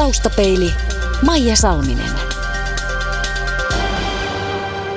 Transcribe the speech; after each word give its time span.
Taustapeili 0.00 0.70
Maija 1.26 1.56
Salminen. 1.56 2.10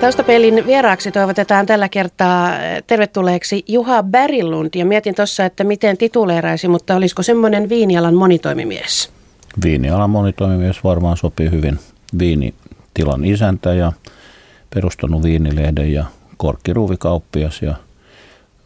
Taustapeilin 0.01 0.65
vieraaksi 0.65 1.11
toivotetaan 1.11 1.65
tällä 1.65 1.89
kertaa 1.89 2.49
tervetulleeksi 2.87 3.63
Juha 3.67 4.03
Bärilund. 4.03 4.69
Ja 4.75 4.85
mietin 4.85 5.15
tuossa, 5.15 5.45
että 5.45 5.63
miten 5.63 5.97
tituleeraisi, 5.97 6.67
mutta 6.67 6.95
olisiko 6.95 7.23
semmoinen 7.23 7.69
viinialan 7.69 8.13
monitoimimies? 8.13 9.11
Viinialan 9.63 10.09
monitoimimies 10.09 10.83
varmaan 10.83 11.17
sopii 11.17 11.51
hyvin. 11.51 11.79
Viinitilan 12.19 13.25
isäntä 13.25 13.73
ja 13.73 13.91
perustanut 14.73 15.23
viinilehden 15.23 15.93
ja 15.93 16.05
korkkiruuvikauppias 16.37 17.61
ja 17.61 17.75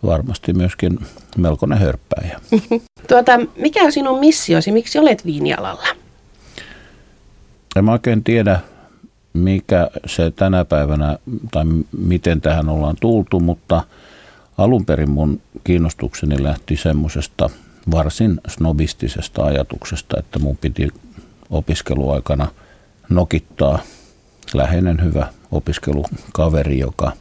varmasti 0.06 0.54
myöskin 0.54 1.00
melkoinen 1.38 1.78
hörppäjä. 1.78 2.40
tuota, 3.10 3.40
mikä 3.56 3.84
on 3.84 3.92
sinun 3.92 4.20
missiosi? 4.20 4.72
Miksi 4.72 5.00
olet 5.00 5.26
viinialalla? 5.26 6.07
En 7.78 7.86
mä 7.86 7.91
oikein 7.91 8.23
tiedä, 8.23 8.59
mikä 9.34 9.90
se 10.05 10.31
tänä 10.31 10.66
päivänä 10.66 11.17
tai 11.52 11.66
miten 11.98 12.41
tähän 12.41 12.70
ollaan 12.70 12.95
tultu, 13.02 13.40
mutta 13.40 13.84
alun 14.58 14.86
perin 14.86 15.09
mun 15.09 15.41
kiinnostukseni 15.63 16.44
lähti 16.44 16.77
semmoisesta 16.77 17.50
varsin 17.91 18.41
snobistisesta 18.48 19.44
ajatuksesta, 19.45 20.20
että 20.20 20.40
mun 20.40 20.58
piti 20.58 20.88
opiskeluaikana 21.50 22.48
nokittaa 23.09 23.80
läheinen 24.53 25.03
hyvä 25.03 25.28
opiskelukaveri, 25.52 26.80
joka 26.80 27.12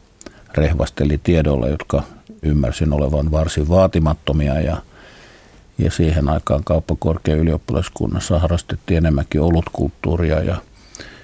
rehvasteli 0.54 1.20
tiedolla, 1.23 1.68
jotka 1.68 2.02
ymmärsin 2.43 2.93
olevan 2.93 3.30
varsin 3.30 3.68
vaatimattomia 3.68 4.60
ja, 4.60 4.77
ja 5.79 5.91
siihen 5.91 6.29
aikaan 6.29 6.65
kauppakorkean 6.65 7.39
ylioppilaskunnassa 7.39 8.39
harrastettiin 8.39 8.98
enemmänkin 8.98 9.41
olutkulttuuria 9.41 10.43
ja 10.43 10.57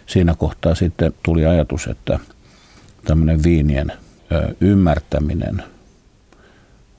siinä 0.07 0.35
kohtaa 0.35 0.75
sitten 0.75 1.13
tuli 1.23 1.47
ajatus, 1.47 1.87
että 1.87 2.19
tämmöinen 3.05 3.43
viinien 3.43 3.93
ymmärtäminen 4.61 5.63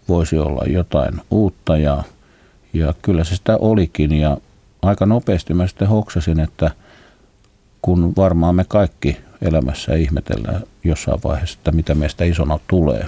voisi 0.10 0.38
olla 0.38 0.64
jotain 0.68 1.22
uutta 1.32 1.78
ja, 1.78 2.04
ja 2.74 2.94
kyllä 3.02 3.24
se 3.24 3.36
sitä 3.36 3.58
olikin 3.58 4.12
ja 4.12 4.38
aika 4.82 5.06
nopeasti 5.06 5.54
mä 5.54 5.68
sitten 5.68 5.88
hoksasin, 5.88 6.40
että 6.40 6.72
kun 7.82 8.14
varmaan 8.18 8.56
me 8.56 8.64
kaikki 8.68 9.18
elämässä 9.42 9.96
ihmetellään 9.96 10.62
jossain 10.84 11.20
vaiheessa, 11.24 11.58
että 11.60 11.72
mitä 11.72 11.96
meistä 11.96 12.24
isona 12.24 12.60
tulee, 12.68 13.08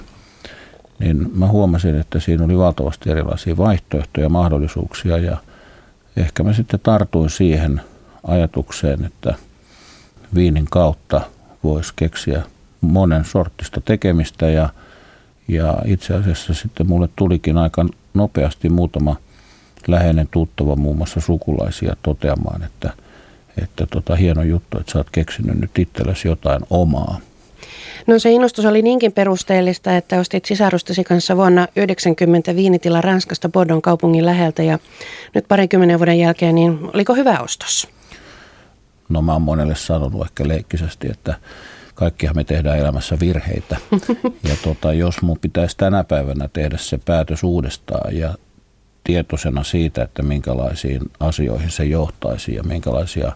niin 0.98 1.30
mä 1.34 1.48
huomasin, 1.48 2.00
että 2.00 2.20
siinä 2.20 2.44
oli 2.44 2.58
valtavasti 2.58 3.10
erilaisia 3.10 3.56
vaihtoehtoja 3.56 4.24
ja 4.24 4.28
mahdollisuuksia 4.28 5.18
ja 5.18 5.36
ehkä 6.16 6.42
mä 6.42 6.52
sitten 6.52 6.80
tartuin 6.82 7.30
siihen 7.30 7.80
ajatukseen, 8.24 9.04
että 9.04 9.34
viinin 10.34 10.66
kautta 10.70 11.20
voisi 11.64 11.92
keksiä 11.96 12.42
monen 12.80 13.24
sortista 13.24 13.80
tekemistä 13.80 14.50
ja, 14.50 14.68
ja 15.48 15.78
itse 15.84 16.14
asiassa 16.14 16.54
sitten 16.54 16.86
mulle 16.86 17.08
tulikin 17.16 17.58
aika 17.58 17.86
nopeasti 18.14 18.68
muutama 18.68 19.16
läheinen 19.88 20.28
tuttava 20.30 20.76
muun 20.76 20.96
muassa 20.96 21.20
sukulaisia 21.20 21.96
toteamaan, 22.02 22.62
että, 22.62 22.92
että 23.62 23.86
tota, 23.86 24.16
hieno 24.16 24.42
juttu, 24.42 24.78
että 24.78 24.92
sä 24.92 24.98
oot 24.98 25.10
keksinyt 25.12 25.60
nyt 25.60 25.78
itsellesi 25.78 26.28
jotain 26.28 26.62
omaa. 26.70 27.20
No 28.06 28.18
se 28.18 28.30
innostus 28.30 28.64
oli 28.64 28.82
niinkin 28.82 29.12
perusteellista, 29.12 29.96
että 29.96 30.20
ostit 30.20 30.44
sisarustasi 30.44 31.04
kanssa 31.04 31.36
vuonna 31.36 31.68
90 31.76 32.56
viinitila 32.56 33.00
Ranskasta 33.00 33.48
Bordon 33.48 33.82
kaupungin 33.82 34.26
läheltä 34.26 34.62
ja 34.62 34.78
nyt 35.34 35.44
parikymmenen 35.48 35.98
vuoden 35.98 36.18
jälkeen, 36.18 36.54
niin 36.54 36.78
oliko 36.94 37.14
hyvä 37.14 37.38
ostos? 37.38 37.88
No 39.08 39.22
mä 39.22 39.32
oon 39.32 39.42
monelle 39.42 39.74
sanonut 39.74 40.22
ehkä 40.22 40.48
leikkisesti, 40.48 41.08
että 41.10 41.34
kaikkihan 41.94 42.36
me 42.36 42.44
tehdään 42.44 42.78
elämässä 42.78 43.20
virheitä. 43.20 43.76
Ja 44.48 44.56
tota, 44.62 44.92
jos 44.92 45.22
mun 45.22 45.38
pitäisi 45.38 45.76
tänä 45.76 46.04
päivänä 46.04 46.48
tehdä 46.52 46.76
se 46.76 46.98
päätös 47.04 47.44
uudestaan 47.44 48.16
ja 48.16 48.34
tietoisena 49.04 49.64
siitä, 49.64 50.02
että 50.02 50.22
minkälaisiin 50.22 51.00
asioihin 51.20 51.70
se 51.70 51.84
johtaisi 51.84 52.54
ja 52.54 52.62
minkälaisia 52.62 53.32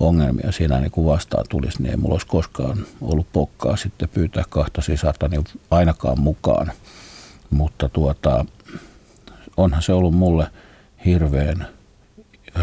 ongelmia 0.00 0.52
siinä 0.52 0.80
niin 0.80 0.90
kuin 0.90 1.06
vastaan 1.06 1.44
tulisi, 1.48 1.82
niin 1.82 1.90
ei 1.90 1.96
mulla 1.96 2.14
olisi 2.14 2.26
koskaan 2.26 2.86
ollut 3.00 3.26
pokkaa 3.32 3.76
sitten 3.76 4.08
pyytää 4.08 4.44
kahta 4.48 4.82
sisarta 4.82 5.28
niin 5.28 5.44
ainakaan 5.70 6.20
mukaan. 6.20 6.72
Mutta 7.50 7.88
tuota, 7.88 8.44
onhan 9.56 9.82
se 9.82 9.92
ollut 9.92 10.14
mulle 10.14 10.46
hirveän 11.04 11.66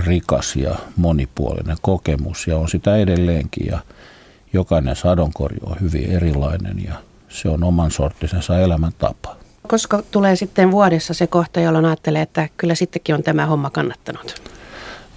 rikas 0.06 0.56
ja 0.56 0.75
monipuolinen 0.96 1.78
kokemus 1.81 2.48
ja 2.48 2.58
on 2.58 2.70
sitä 2.70 2.98
edelleenkin 2.98 3.68
ja 3.68 3.80
jokainen 4.54 4.96
sadonkorju 4.96 5.59
on 5.66 5.75
hyvin 5.81 6.12
erilainen 6.12 6.84
ja 6.84 6.94
se 7.30 7.50
on 7.50 7.64
oman 7.64 7.92
sorttisensa 7.92 8.59
elämäntapa. 8.59 9.36
Koska 9.68 10.04
tulee 10.12 10.36
sitten 10.36 10.72
vuodessa 10.72 11.14
se 11.14 11.28
kohta, 11.28 11.59
jolloin 11.59 11.86
ajattelee, 11.86 12.22
että 12.22 12.50
kyllä 12.58 12.75
sittenkin 12.75 13.16
on 13.16 13.24
tämä 13.24 13.46
homma 13.46 13.69
kannattanut? 13.69 14.56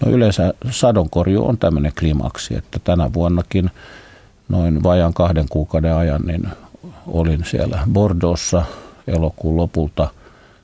No 0.05 0.13
yleensä 0.13 0.55
sadonkorju 0.71 1.47
on 1.47 1.59
tämmöinen 1.59 1.93
klimaksi, 1.99 2.57
että 2.57 2.79
tänä 2.85 3.13
vuonnakin 3.13 3.71
noin 4.49 4.83
vajan 4.83 5.15
kahden 5.15 5.47
kuukauden 5.51 5.95
ajan 5.95 6.23
niin 6.23 6.49
olin 7.07 7.45
siellä 7.45 7.83
Bordeauxssa 7.93 8.65
elokuun 9.07 9.57
lopulta 9.57 10.09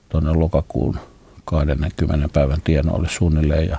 tuonne 0.08 0.32
lokakuun 0.32 0.98
20. 1.44 2.28
päivän 2.32 2.60
tienoille 2.64 3.08
suunnilleen 3.08 3.68
ja 3.68 3.78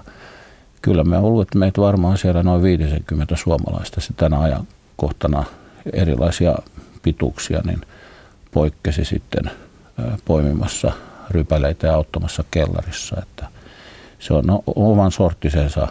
kyllä 0.81 1.03
me 1.03 1.17
ollut, 1.17 1.41
että 1.41 1.57
meitä 1.57 1.81
varmaan 1.81 2.17
siellä 2.17 2.43
noin 2.43 2.63
50 2.63 3.35
suomalaista 3.35 4.01
se 4.01 4.13
tänä 4.13 4.39
ajankohtana 4.39 5.43
erilaisia 5.93 6.55
pituuksia, 7.01 7.61
niin 7.65 7.81
poikkesi 8.51 9.05
sitten 9.05 9.51
poimimassa 10.25 10.91
rypäleitä 11.29 11.87
ja 11.87 11.95
auttamassa 11.95 12.43
kellarissa, 12.51 13.15
että 13.21 13.47
se 14.19 14.33
on 14.33 14.43
oman 14.75 15.11
sorttisensa 15.11 15.87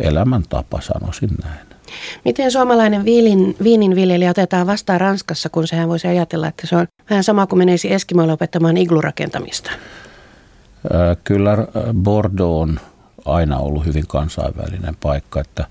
elämäntapa, 0.00 0.80
sanoisin 0.80 1.30
näin. 1.44 1.66
Miten 2.24 2.50
suomalainen 2.50 3.04
viinin, 3.04 3.56
viininviljelijä 3.62 4.30
otetaan 4.30 4.66
vastaan 4.66 5.00
Ranskassa, 5.00 5.48
kun 5.48 5.68
sehän 5.68 5.88
voisi 5.88 6.08
ajatella, 6.08 6.48
että 6.48 6.66
se 6.66 6.76
on 6.76 6.86
vähän 7.10 7.24
sama 7.24 7.46
kuin 7.46 7.58
menisi 7.58 7.92
Eskimoille 7.92 8.32
opettamaan 8.32 8.76
iglurakentamista? 8.76 9.70
Kyllä 11.24 11.58
Bordeaux 11.94 12.62
on 12.62 12.80
aina 13.24 13.58
ollut 13.58 13.86
hyvin 13.86 14.06
kansainvälinen 14.06 14.96
paikka, 15.00 15.40
että, 15.40 15.66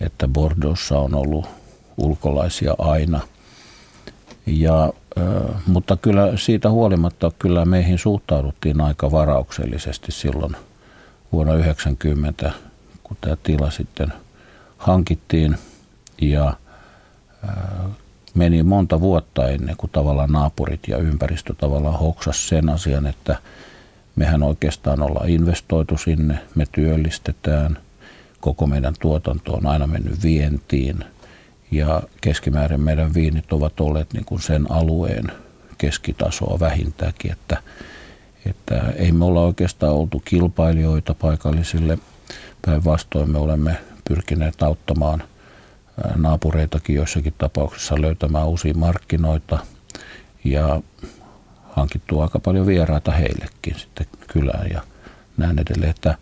että 0.00 0.28
Bordeauxssa 0.28 0.98
on 0.98 1.14
ollut 1.14 1.46
ulkolaisia 1.96 2.74
aina. 2.78 3.20
Ja, 4.46 4.92
mutta 5.66 5.96
kyllä 5.96 6.36
siitä 6.36 6.70
huolimatta 6.70 7.32
kyllä 7.38 7.64
meihin 7.64 7.98
suhtauduttiin 7.98 8.80
aika 8.80 9.10
varauksellisesti 9.10 10.12
silloin 10.12 10.56
vuonna 11.32 11.52
1990, 11.52 12.52
kun 13.02 13.16
tämä 13.20 13.36
tila 13.42 13.70
sitten 13.70 14.12
hankittiin. 14.78 15.58
Ja 16.20 16.54
meni 18.34 18.62
monta 18.62 19.00
vuotta 19.00 19.48
ennen 19.48 19.76
kuin 19.76 19.90
tavallaan 19.90 20.32
naapurit 20.32 20.80
ja 20.88 20.98
ympäristö 20.98 21.54
tavallaan 21.58 21.98
hoksas 21.98 22.48
sen 22.48 22.68
asian, 22.68 23.06
että– 23.06 23.36
Mehän 24.16 24.42
oikeastaan 24.42 25.02
ollaan 25.02 25.28
investoitu 25.28 25.98
sinne, 25.98 26.38
me 26.54 26.64
työllistetään, 26.72 27.78
koko 28.40 28.66
meidän 28.66 28.94
tuotanto 29.00 29.52
on 29.52 29.66
aina 29.66 29.86
mennyt 29.86 30.22
vientiin 30.22 31.04
ja 31.76 32.02
keskimäärin 32.20 32.80
meidän 32.80 33.14
viinit 33.14 33.52
ovat 33.52 33.80
olleet 33.80 34.12
niin 34.12 34.24
kuin 34.24 34.42
sen 34.42 34.72
alueen 34.72 35.32
keskitasoa 35.78 36.60
vähintäänkin, 36.60 37.32
että, 37.32 37.62
että 38.46 38.92
ei 38.96 39.12
me 39.12 39.24
olla 39.24 39.40
oikeastaan 39.40 39.92
oltu 39.92 40.22
kilpailijoita 40.24 41.14
paikallisille. 41.14 41.98
Päinvastoin 42.66 43.30
me 43.30 43.38
olemme 43.38 43.76
pyrkineet 44.08 44.62
auttamaan 44.62 45.22
naapureitakin 46.16 46.96
joissakin 46.96 47.34
tapauksissa 47.38 48.00
löytämään 48.00 48.48
uusia 48.48 48.74
markkinoita 48.74 49.58
ja 50.44 50.80
hankittu 51.70 52.20
aika 52.20 52.38
paljon 52.38 52.66
vieraita 52.66 53.12
heillekin 53.12 53.74
sitten 53.76 54.06
kylään 54.28 54.70
ja 54.70 54.82
näin 55.36 55.58
edelleen, 55.58 55.90
että 55.90 56.18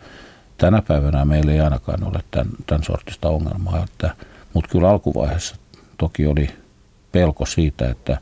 tänä 0.57 0.81
päivänä 0.81 1.25
meillä 1.25 1.51
ei 1.51 1.59
ainakaan 1.59 2.03
ole 2.03 2.19
tämän, 2.31 2.53
tämän 2.65 2.83
sortista 2.83 3.29
ongelmaa, 3.29 3.83
että, 3.83 4.15
mutta 4.53 4.71
kyllä 4.71 4.89
alkuvaiheessa 4.89 5.55
toki 5.97 6.27
oli 6.27 6.49
pelko 7.11 7.45
siitä, 7.45 7.89
että 7.89 8.17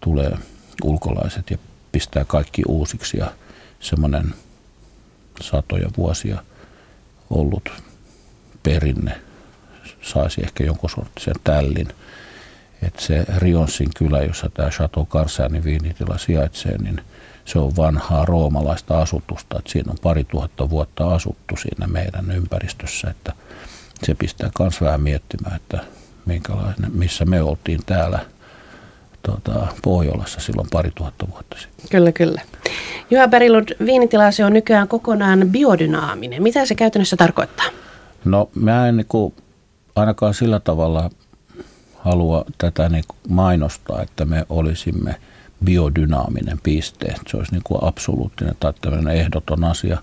tulee 0.00 0.30
ulkolaiset 0.84 1.50
ja 1.50 1.58
pistää 1.92 2.24
kaikki 2.24 2.62
uusiksi 2.68 3.18
ja 3.18 3.30
semmoinen 3.80 4.34
satoja 5.40 5.90
vuosia 5.96 6.42
ollut 7.30 7.72
perinne 8.62 9.20
saisi 10.02 10.40
ehkä 10.44 10.64
jonkun 10.64 10.90
sorttisen 10.90 11.34
tällin. 11.44 11.88
että 12.82 13.02
se 13.02 13.24
Rionssin 13.36 13.90
kylä, 13.96 14.22
jossa 14.22 14.50
tämä 14.54 14.70
Chateau 14.70 15.06
Carsanin 15.06 15.64
viinitila 15.64 16.18
sijaitsee, 16.18 16.78
niin 16.78 17.00
se 17.44 17.58
on 17.58 17.76
vanhaa 17.76 18.24
roomalaista 18.24 18.98
asutusta. 18.98 19.58
Että 19.58 19.72
siinä 19.72 19.92
on 19.92 19.98
pari 20.02 20.24
tuhatta 20.24 20.70
vuotta 20.70 21.14
asuttu 21.14 21.56
siinä 21.56 21.86
meidän 21.86 22.30
ympäristössä, 22.30 23.10
että 23.10 23.32
se 24.02 24.14
pistää 24.14 24.50
myös 24.58 24.80
vähän 24.80 25.00
miettimään, 25.00 25.56
että 25.56 25.78
minkälainen, 26.26 26.90
missä 26.92 27.24
me 27.24 27.42
oltiin 27.42 27.80
täällä 27.86 28.18
tuota, 29.22 29.66
Pohjolassa 29.82 30.40
silloin 30.40 30.68
pari 30.72 30.90
tuhatta 30.94 31.26
vuotta 31.30 31.56
sitten. 31.58 31.86
Kyllä, 31.90 32.12
kyllä. 32.12 32.40
Juha 33.10 33.28
Berilund, 33.28 33.68
viinitilasi 33.86 34.42
on 34.42 34.52
nykyään 34.52 34.88
kokonaan 34.88 35.48
biodynaaminen. 35.50 36.42
Mitä 36.42 36.66
se 36.66 36.74
käytännössä 36.74 37.16
tarkoittaa? 37.16 37.66
No 38.24 38.50
mä 38.54 38.88
en 38.88 38.96
niin 38.96 39.06
kuin, 39.08 39.34
ainakaan 39.96 40.34
sillä 40.34 40.60
tavalla 40.60 41.10
halua 41.94 42.44
tätä 42.58 42.88
niin 42.88 43.04
kuin 43.08 43.18
mainostaa, 43.28 44.02
että 44.02 44.24
me 44.24 44.46
olisimme 44.48 45.14
biodynaaminen 45.64 46.60
piste. 46.62 47.14
Se 47.26 47.36
olisi 47.36 47.52
niin 47.52 47.62
kuin 47.64 47.78
absoluuttinen 47.82 48.56
tai 48.60 48.72
tämmöinen 48.80 49.16
ehdoton 49.16 49.64
asia. 49.64 49.98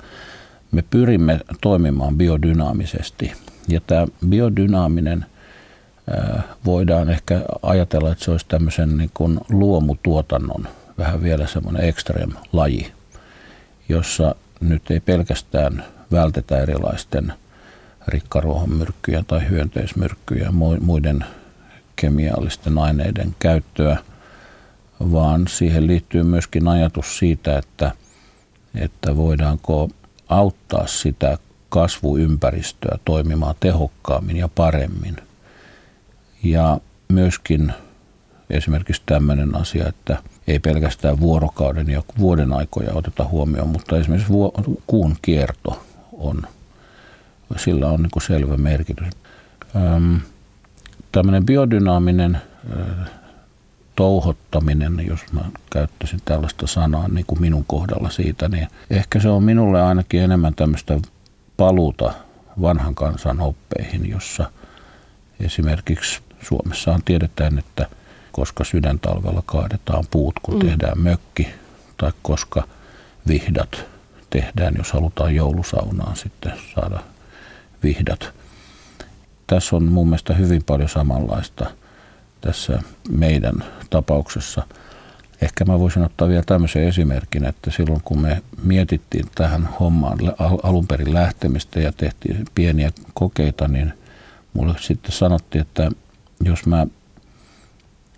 Me 0.71 0.83
pyrimme 0.89 1.39
toimimaan 1.61 2.17
biodynaamisesti. 2.17 3.33
Ja 3.67 3.81
tämä 3.87 4.07
biodynaaminen 4.29 5.25
voidaan 6.65 7.09
ehkä 7.09 7.41
ajatella, 7.61 8.11
että 8.11 8.23
se 8.23 8.31
olisi 8.31 8.45
tämmöisen 8.47 8.97
niin 8.97 9.11
kuin 9.13 9.39
luomutuotannon 9.49 10.67
vähän 10.97 11.23
vielä 11.23 11.47
semmoinen 11.47 11.85
ekstrem 11.85 12.31
laji, 12.53 12.91
jossa 13.89 14.35
nyt 14.59 14.91
ei 14.91 14.99
pelkästään 14.99 15.83
vältetä 16.11 16.57
erilaisten 16.57 17.33
rikkaruohonmyrkkyjä 18.07 19.23
tai 19.27 19.49
hyönteismyrkkyjä 19.49 20.51
muiden 20.79 21.25
kemiallisten 21.95 22.77
aineiden 22.77 23.35
käyttöä, 23.39 23.97
vaan 24.99 25.47
siihen 25.47 25.87
liittyy 25.87 26.23
myöskin 26.23 26.67
ajatus 26.67 27.17
siitä, 27.17 27.57
että, 27.57 27.91
että 28.75 29.17
voidaanko 29.17 29.89
auttaa 30.29 30.87
sitä 30.87 31.37
kasvuympäristöä 31.69 32.97
toimimaan 33.05 33.55
tehokkaammin 33.59 34.37
ja 34.37 34.47
paremmin. 34.47 35.15
Ja 36.43 36.79
myöskin 37.07 37.73
esimerkiksi 38.49 39.01
tämmöinen 39.05 39.55
asia, 39.55 39.87
että 39.87 40.17
ei 40.47 40.59
pelkästään 40.59 41.19
vuorokauden 41.19 41.89
ja 41.89 42.03
vuoden 42.19 42.53
aikoja 42.53 42.93
oteta 42.93 43.25
huomioon, 43.25 43.69
mutta 43.69 43.97
esimerkiksi 43.97 44.33
kuun 44.87 45.15
kierto 45.21 45.83
on, 46.13 46.41
sillä 47.57 47.87
on 47.87 48.01
niin 48.01 48.21
selvä 48.21 48.57
merkitys. 48.57 49.07
Öm, 49.75 50.19
tämmöinen 51.11 51.45
biodynaaminen 51.45 52.41
touhottaminen, 53.95 55.03
jos 55.07 55.19
mä 55.31 55.41
käyttäisin 55.71 56.19
tällaista 56.25 56.67
sanaa 56.67 57.07
niin 57.07 57.25
kuin 57.25 57.41
minun 57.41 57.63
kohdalla 57.67 58.09
siitä, 58.09 58.49
niin 58.49 58.67
ehkä 58.89 59.19
se 59.19 59.29
on 59.29 59.43
minulle 59.43 59.81
ainakin 59.81 60.21
enemmän 60.21 60.55
tämmöistä 60.55 60.99
paluuta 61.57 62.13
vanhan 62.61 62.95
kansan 62.95 63.39
oppeihin, 63.39 64.09
jossa 64.09 64.51
esimerkiksi 65.39 66.21
Suomessahan 66.41 67.03
tiedetään, 67.05 67.59
että 67.59 67.87
koska 68.31 68.63
sydäntalvella 68.63 69.43
kaadetaan 69.45 70.03
puut, 70.11 70.35
kun 70.41 70.53
mm. 70.53 70.59
tehdään 70.59 70.99
mökki, 70.99 71.47
tai 71.97 72.11
koska 72.21 72.63
vihdat 73.27 73.85
tehdään, 74.29 74.75
jos 74.77 74.91
halutaan 74.91 75.35
joulusaunaan 75.35 76.15
sitten 76.15 76.53
saada 76.75 76.99
vihdat. 77.83 78.33
Tässä 79.47 79.75
on 79.75 79.83
mun 79.83 80.07
mielestä 80.07 80.33
hyvin 80.33 80.63
paljon 80.63 80.89
samanlaista 80.89 81.65
tässä 82.41 82.79
meidän 83.09 83.63
tapauksessa. 83.89 84.67
Ehkä 85.41 85.65
mä 85.65 85.79
voisin 85.79 86.03
ottaa 86.03 86.27
vielä 86.27 86.43
tämmöisen 86.45 86.83
esimerkin, 86.83 87.45
että 87.45 87.71
silloin 87.71 88.01
kun 88.03 88.21
me 88.21 88.41
mietittiin 88.63 89.25
tähän 89.35 89.69
hommaan 89.79 90.17
alun 90.63 90.87
perin 90.87 91.13
lähtemistä 91.13 91.79
ja 91.79 91.91
tehtiin 91.91 92.45
pieniä 92.55 92.91
kokeita, 93.13 93.67
niin 93.67 93.93
mulle 94.53 94.75
sitten 94.79 95.11
sanottiin, 95.11 95.61
että 95.61 95.91
jos 96.43 96.65
mä 96.65 96.87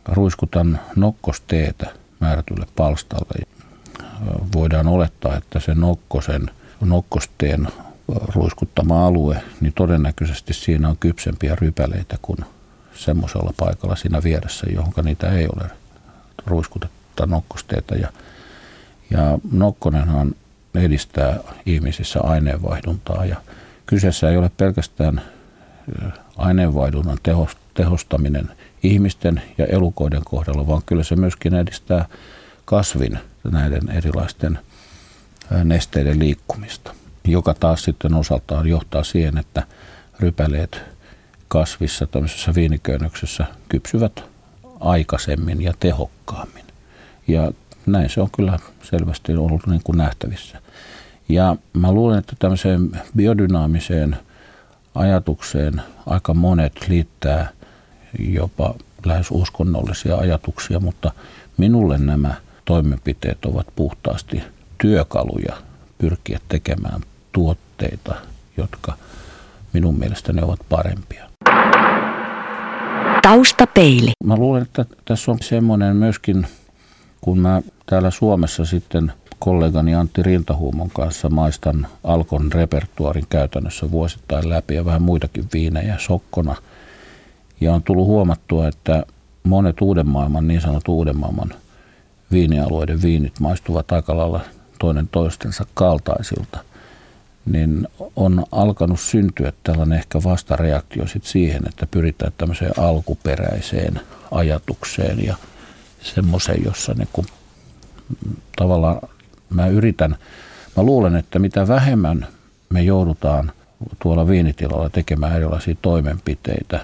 ruiskutan 0.05 0.79
nokkosteetä 0.95 1.87
määrätylle 2.19 2.65
palstalle, 2.75 3.47
voidaan 4.55 4.87
olettaa, 4.87 5.35
että 5.35 5.59
se 5.59 5.75
nokkosen, 5.75 6.49
nokkosteen 6.81 7.67
ruiskuttama 8.35 9.07
alue, 9.07 9.43
niin 9.61 9.73
todennäköisesti 9.73 10.53
siinä 10.53 10.89
on 10.89 10.97
kypsempiä 10.99 11.55
rypäleitä 11.55 12.17
kuin 12.21 12.39
semmoisella 12.95 13.53
paikalla 13.57 13.95
siinä 13.95 14.23
vieressä, 14.23 14.67
johon 14.69 14.93
niitä 15.03 15.31
ei 15.31 15.47
ole 15.55 15.69
ruiskutetta 17.17 17.25
nokkosteita. 17.25 17.95
Ja, 17.95 18.11
ja 19.09 19.39
nokkonenhan 19.51 20.35
edistää 20.75 21.39
ihmisissä 21.65 22.21
aineenvaihduntaa 22.21 23.25
ja 23.25 23.41
kyseessä 23.85 24.29
ei 24.29 24.37
ole 24.37 24.51
pelkästään 24.57 25.21
aineenvaihdunnan 26.37 27.17
tehostaminen 27.73 28.51
ihmisten 28.83 29.41
ja 29.57 29.65
elukoiden 29.65 30.21
kohdalla, 30.25 30.67
vaan 30.67 30.81
kyllä 30.85 31.03
se 31.03 31.15
myöskin 31.15 31.53
edistää 31.53 32.05
kasvin 32.65 33.19
näiden 33.51 33.89
erilaisten 33.89 34.59
nesteiden 35.63 36.19
liikkumista, 36.19 36.93
joka 37.23 37.53
taas 37.53 37.83
sitten 37.83 38.13
osaltaan 38.13 38.67
johtaa 38.67 39.03
siihen, 39.03 39.37
että 39.37 39.63
rypäleet 40.19 40.81
kasvissa 41.47 42.07
tämmöisessä 42.07 42.53
viiniköynnöksessä 42.53 43.45
kypsyvät 43.69 44.23
aikaisemmin 44.79 45.61
ja 45.61 45.73
tehokkaammin. 45.79 46.66
Ja 47.27 47.51
näin 47.85 48.09
se 48.09 48.21
on 48.21 48.29
kyllä 48.35 48.59
selvästi 48.83 49.35
ollut 49.35 49.67
niin 49.67 49.81
kuin 49.83 49.97
nähtävissä. 49.97 50.61
Ja 51.29 51.55
mä 51.73 51.91
luulen, 51.91 52.19
että 52.19 52.35
tämmöiseen 52.39 52.91
biodynaamiseen 53.15 54.17
ajatukseen 54.95 55.81
aika 56.05 56.33
monet 56.33 56.87
liittää 56.87 57.49
jopa 58.19 58.75
lähes 59.05 59.27
uskonnollisia 59.31 60.15
ajatuksia, 60.15 60.79
mutta 60.79 61.11
minulle 61.57 61.97
nämä 61.97 62.35
toimenpiteet 62.65 63.45
ovat 63.45 63.67
puhtaasti 63.75 64.43
työkaluja 64.77 65.57
pyrkiä 65.97 66.39
tekemään 66.49 67.01
tuotteita, 67.31 68.15
jotka 68.57 68.93
minun 69.73 69.99
mielestäni 69.99 70.41
ovat 70.41 70.59
parempia. 70.69 71.29
Taustapeili. 73.21 74.11
Mä 74.23 74.35
luulen, 74.35 74.61
että 74.61 74.85
tässä 75.05 75.31
on 75.31 75.37
semmoinen 75.41 75.95
myöskin, 75.95 76.47
kun 77.27 77.39
mä 77.39 77.61
täällä 77.85 78.11
Suomessa 78.11 78.65
sitten 78.65 79.11
kollegani 79.39 79.95
Antti 79.95 80.23
Rintahuumon 80.23 80.89
kanssa 80.89 81.29
maistan 81.29 81.87
Alkon 82.03 82.51
repertuarin 82.51 83.25
käytännössä 83.29 83.91
vuosittain 83.91 84.49
läpi 84.49 84.75
ja 84.75 84.85
vähän 84.85 85.01
muitakin 85.01 85.45
viinejä 85.53 85.95
sokkona. 85.99 86.55
Ja 87.61 87.73
on 87.73 87.83
tullut 87.83 88.07
huomattua, 88.07 88.67
että 88.67 89.03
monet 89.43 89.81
uuden 89.81 90.07
maailman, 90.07 90.47
niin 90.47 90.61
sanotut 90.61 90.95
uuden 90.95 91.17
maailman 91.17 91.53
viinialueiden 92.31 93.01
viinit 93.01 93.39
maistuvat 93.39 93.91
aika 93.91 94.17
lailla 94.17 94.41
toinen 94.79 95.07
toistensa 95.11 95.65
kaltaisilta– 95.73 96.59
niin 97.45 97.87
on 98.15 98.45
alkanut 98.51 98.99
syntyä 98.99 99.53
tällainen 99.63 99.97
ehkä 99.97 100.19
vastareaktio 100.23 101.07
sit 101.07 101.23
siihen, 101.23 101.61
että 101.67 101.87
pyritään 101.91 102.33
tämmöiseen 102.37 102.79
alkuperäiseen 102.79 104.01
ajatukseen 104.31 105.25
ja 105.25 105.35
semmoiseen, 106.15 106.63
jossa 106.65 106.93
niin 106.93 107.09
kuin, 107.13 107.27
tavallaan 108.55 108.99
mä 109.49 109.67
yritän, 109.67 110.17
mä 110.77 110.83
luulen, 110.83 111.15
että 111.15 111.39
mitä 111.39 111.67
vähemmän 111.67 112.27
me 112.69 112.81
joudutaan 112.81 113.51
tuolla 114.01 114.27
viinitilalla 114.27 114.89
tekemään 114.89 115.35
erilaisia 115.35 115.75
toimenpiteitä, 115.81 116.79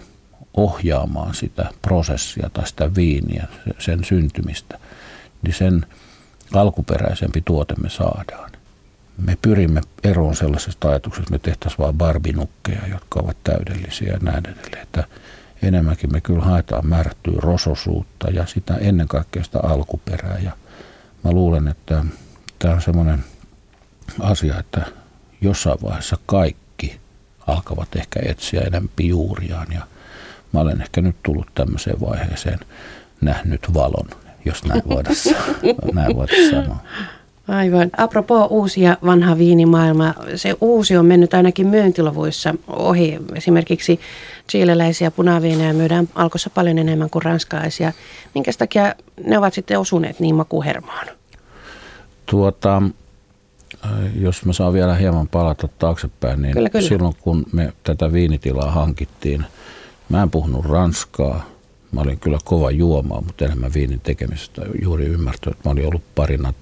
ohjaamaan 0.57 1.35
sitä 1.35 1.69
prosessia 1.81 2.49
tai 2.53 2.67
sitä 2.67 2.95
viiniä, 2.95 3.47
sen 3.79 4.03
syntymistä, 4.03 4.79
niin 5.41 5.53
sen 5.53 5.85
alkuperäisempi 6.53 7.41
tuote 7.41 7.75
me 7.75 7.89
saadaan 7.89 8.53
me 9.17 9.37
pyrimme 9.41 9.81
eroon 10.03 10.35
sellaisesta 10.35 10.89
ajatuksesta, 10.89 11.21
että 11.21 11.31
me 11.33 11.39
tehtäisiin 11.39 11.77
vain 11.77 11.97
barbinukkeja, 11.97 12.87
jotka 12.87 13.19
ovat 13.19 13.37
täydellisiä 13.43 14.13
ja 14.13 14.19
näin 14.21 14.43
edelleen. 14.49 14.83
Että 14.83 15.03
enemmänkin 15.63 16.11
me 16.11 16.21
kyllä 16.21 16.43
haetaan 16.43 16.87
määrättyä 16.87 17.33
rososuutta 17.37 18.29
ja 18.29 18.45
sitä 18.45 18.75
ennen 18.75 19.07
kaikkea 19.07 19.43
sitä 19.43 19.59
alkuperää. 19.59 20.37
Ja 20.43 20.51
mä 21.23 21.31
luulen, 21.31 21.67
että 21.67 22.05
tämä 22.59 22.73
on 22.73 22.81
semmoinen 22.81 23.23
asia, 24.19 24.59
että 24.59 24.85
jossain 25.41 25.77
vaiheessa 25.83 26.17
kaikki 26.25 26.99
alkavat 27.47 27.95
ehkä 27.95 28.19
etsiä 28.23 28.61
enempi 28.61 29.07
juuriaan. 29.07 29.67
Ja 29.71 29.87
mä 30.51 30.59
olen 30.59 30.81
ehkä 30.81 31.01
nyt 31.01 31.15
tullut 31.23 31.47
tämmöiseen 31.55 32.01
vaiheeseen 32.01 32.59
nähnyt 33.21 33.73
valon, 33.73 34.07
jos 34.45 34.63
näin 34.63 34.81
voidaan, 34.89 35.15
näin 35.93 36.15
voidaan 36.15 36.49
sanoa. 36.49 36.77
Aivan. 37.47 37.89
Apropo 37.97 38.45
uusi 38.45 38.81
ja 38.81 38.97
vanha 39.05 39.37
viinimaailma, 39.37 40.13
se 40.35 40.55
uusi 40.61 40.97
on 40.97 41.05
mennyt 41.05 41.33
ainakin 41.33 41.67
myyntiluvuissa 41.67 42.55
ohi. 42.67 43.19
Esimerkiksi 43.35 43.99
chileläisiä 44.49 45.11
punaviinejä 45.11 45.73
myydään 45.73 46.09
alkossa 46.15 46.49
paljon 46.49 46.77
enemmän 46.77 47.09
kuin 47.09 47.23
ranskalaisia. 47.23 47.91
Minkä 48.35 48.51
takia 48.57 48.95
ne 49.25 49.37
ovat 49.37 49.53
sitten 49.53 49.79
osuneet 49.79 50.19
niin 50.19 50.35
makuhermoon? 50.35 51.05
Tuota, 52.25 52.81
jos 54.15 54.45
mä 54.45 54.53
saan 54.53 54.73
vielä 54.73 54.95
hieman 54.95 55.27
palata 55.27 55.67
taaksepäin, 55.79 56.41
niin 56.41 56.53
kyllä, 56.53 56.69
kyllä. 56.69 56.87
silloin 56.87 57.15
kun 57.21 57.45
me 57.51 57.73
tätä 57.83 58.13
viinitilaa 58.13 58.71
hankittiin, 58.71 59.45
mä 60.09 60.23
en 60.23 60.31
puhunut 60.31 60.65
ranskaa. 60.65 61.45
Mä 61.91 62.01
olin 62.01 62.19
kyllä 62.19 62.37
kova 62.43 62.71
juomaa, 62.71 63.21
mutta 63.21 63.45
enemmän 63.45 63.73
viinin 63.73 63.99
tekemisestä 63.99 64.61
juuri 64.81 65.05
ymmärtänyt. 65.05 65.65
Mä 65.65 65.71
olin 65.71 65.87
ollut 65.87 66.01
parina 66.15 66.53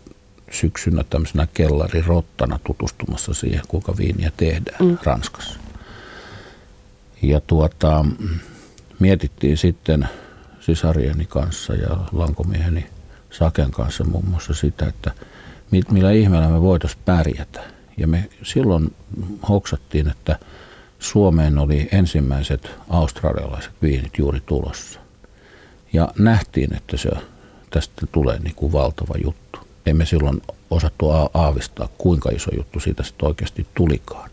syksynä 0.51 1.03
tämmöisenä 1.09 1.47
kellarirottana 1.53 2.59
tutustumassa 2.63 3.33
siihen, 3.33 3.61
kuinka 3.67 3.97
viiniä 3.97 4.31
tehdään 4.37 4.85
mm. 4.85 4.97
Ranskassa. 5.03 5.59
Ja 7.21 7.41
tuota, 7.41 8.05
mietittiin 8.99 9.57
sitten 9.57 10.09
sisarieni 10.59 11.25
kanssa 11.25 11.73
ja 11.73 11.97
lankomieheni 12.11 12.85
Saken 13.31 13.71
kanssa 13.71 14.03
muun 14.03 14.25
muassa 14.25 14.53
sitä, 14.53 14.85
että 14.85 15.11
millä 15.91 16.11
ihmeellä 16.11 16.47
me 16.47 16.61
voitaisiin 16.61 17.01
pärjätä. 17.05 17.61
Ja 17.97 18.07
me 18.07 18.29
silloin 18.43 18.95
hoksattiin, 19.49 20.07
että 20.07 20.39
Suomeen 20.99 21.57
oli 21.57 21.89
ensimmäiset 21.91 22.71
australialaiset 22.89 23.71
viinit 23.81 24.17
juuri 24.17 24.41
tulossa. 24.45 24.99
Ja 25.93 26.07
nähtiin, 26.19 26.75
että 26.75 26.97
se, 26.97 27.09
tästä 27.69 28.07
tulee 28.11 28.39
niin 28.39 28.55
kuin 28.55 28.71
valtava 28.71 29.13
juttu 29.23 29.59
emme 29.85 30.05
silloin 30.05 30.41
osattu 30.69 31.09
aavistaa, 31.33 31.89
kuinka 31.97 32.29
iso 32.29 32.51
juttu 32.55 32.79
siitä 32.79 33.03
sitten 33.03 33.27
oikeasti 33.27 33.67
tulikaan. 33.73 34.29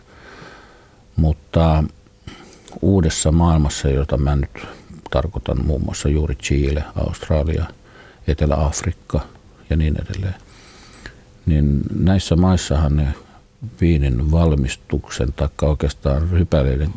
Mutta 1.16 1.84
uudessa 2.82 3.32
maailmassa, 3.32 3.88
jota 3.88 4.16
mä 4.16 4.36
nyt 4.36 4.66
tarkoitan 5.10 5.66
muun 5.66 5.84
muassa 5.84 6.08
juuri 6.08 6.34
Chile, 6.34 6.84
Australia, 7.06 7.64
Etelä-Afrikka 8.26 9.20
ja 9.70 9.76
niin 9.76 9.96
edelleen, 10.02 10.34
niin 11.46 11.80
näissä 11.94 12.36
maissahan 12.36 12.96
ne 12.96 13.14
viinin 13.80 14.30
valmistuksen 14.30 15.32
tai 15.32 15.48
oikeastaan 15.62 16.28
rypäleiden 16.30 16.94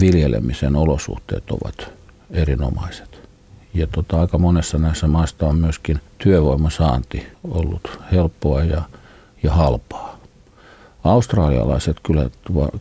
viljelemisen 0.00 0.76
olosuhteet 0.76 1.50
ovat 1.50 1.92
erinomaiset. 2.30 3.29
Ja 3.74 3.86
tota, 3.86 4.20
aika 4.20 4.38
monessa 4.38 4.78
näissä 4.78 5.06
maista 5.06 5.46
on 5.46 5.56
myöskin 5.56 6.00
työvoimasaanti 6.18 7.26
ollut 7.44 7.98
helppoa 8.12 8.64
ja, 8.64 8.82
ja 9.42 9.52
halpaa. 9.52 10.20
Australialaiset 11.04 11.96
kyllä 12.02 12.30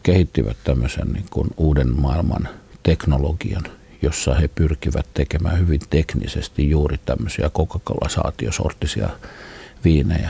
kehittivät 0.03 0.57
tämmöisen 0.63 1.07
niin 1.07 1.25
kuin 1.29 1.47
uuden 1.57 2.01
maailman 2.01 2.47
teknologian, 2.83 3.63
jossa 4.01 4.35
he 4.35 4.47
pyrkivät 4.47 5.05
tekemään 5.13 5.59
hyvin 5.59 5.79
teknisesti 5.89 6.69
juuri 6.69 6.99
tämmöisiä 7.05 7.49
Coca-Cola-saatiosorttisia 7.49 9.09
viinejä. 9.83 10.29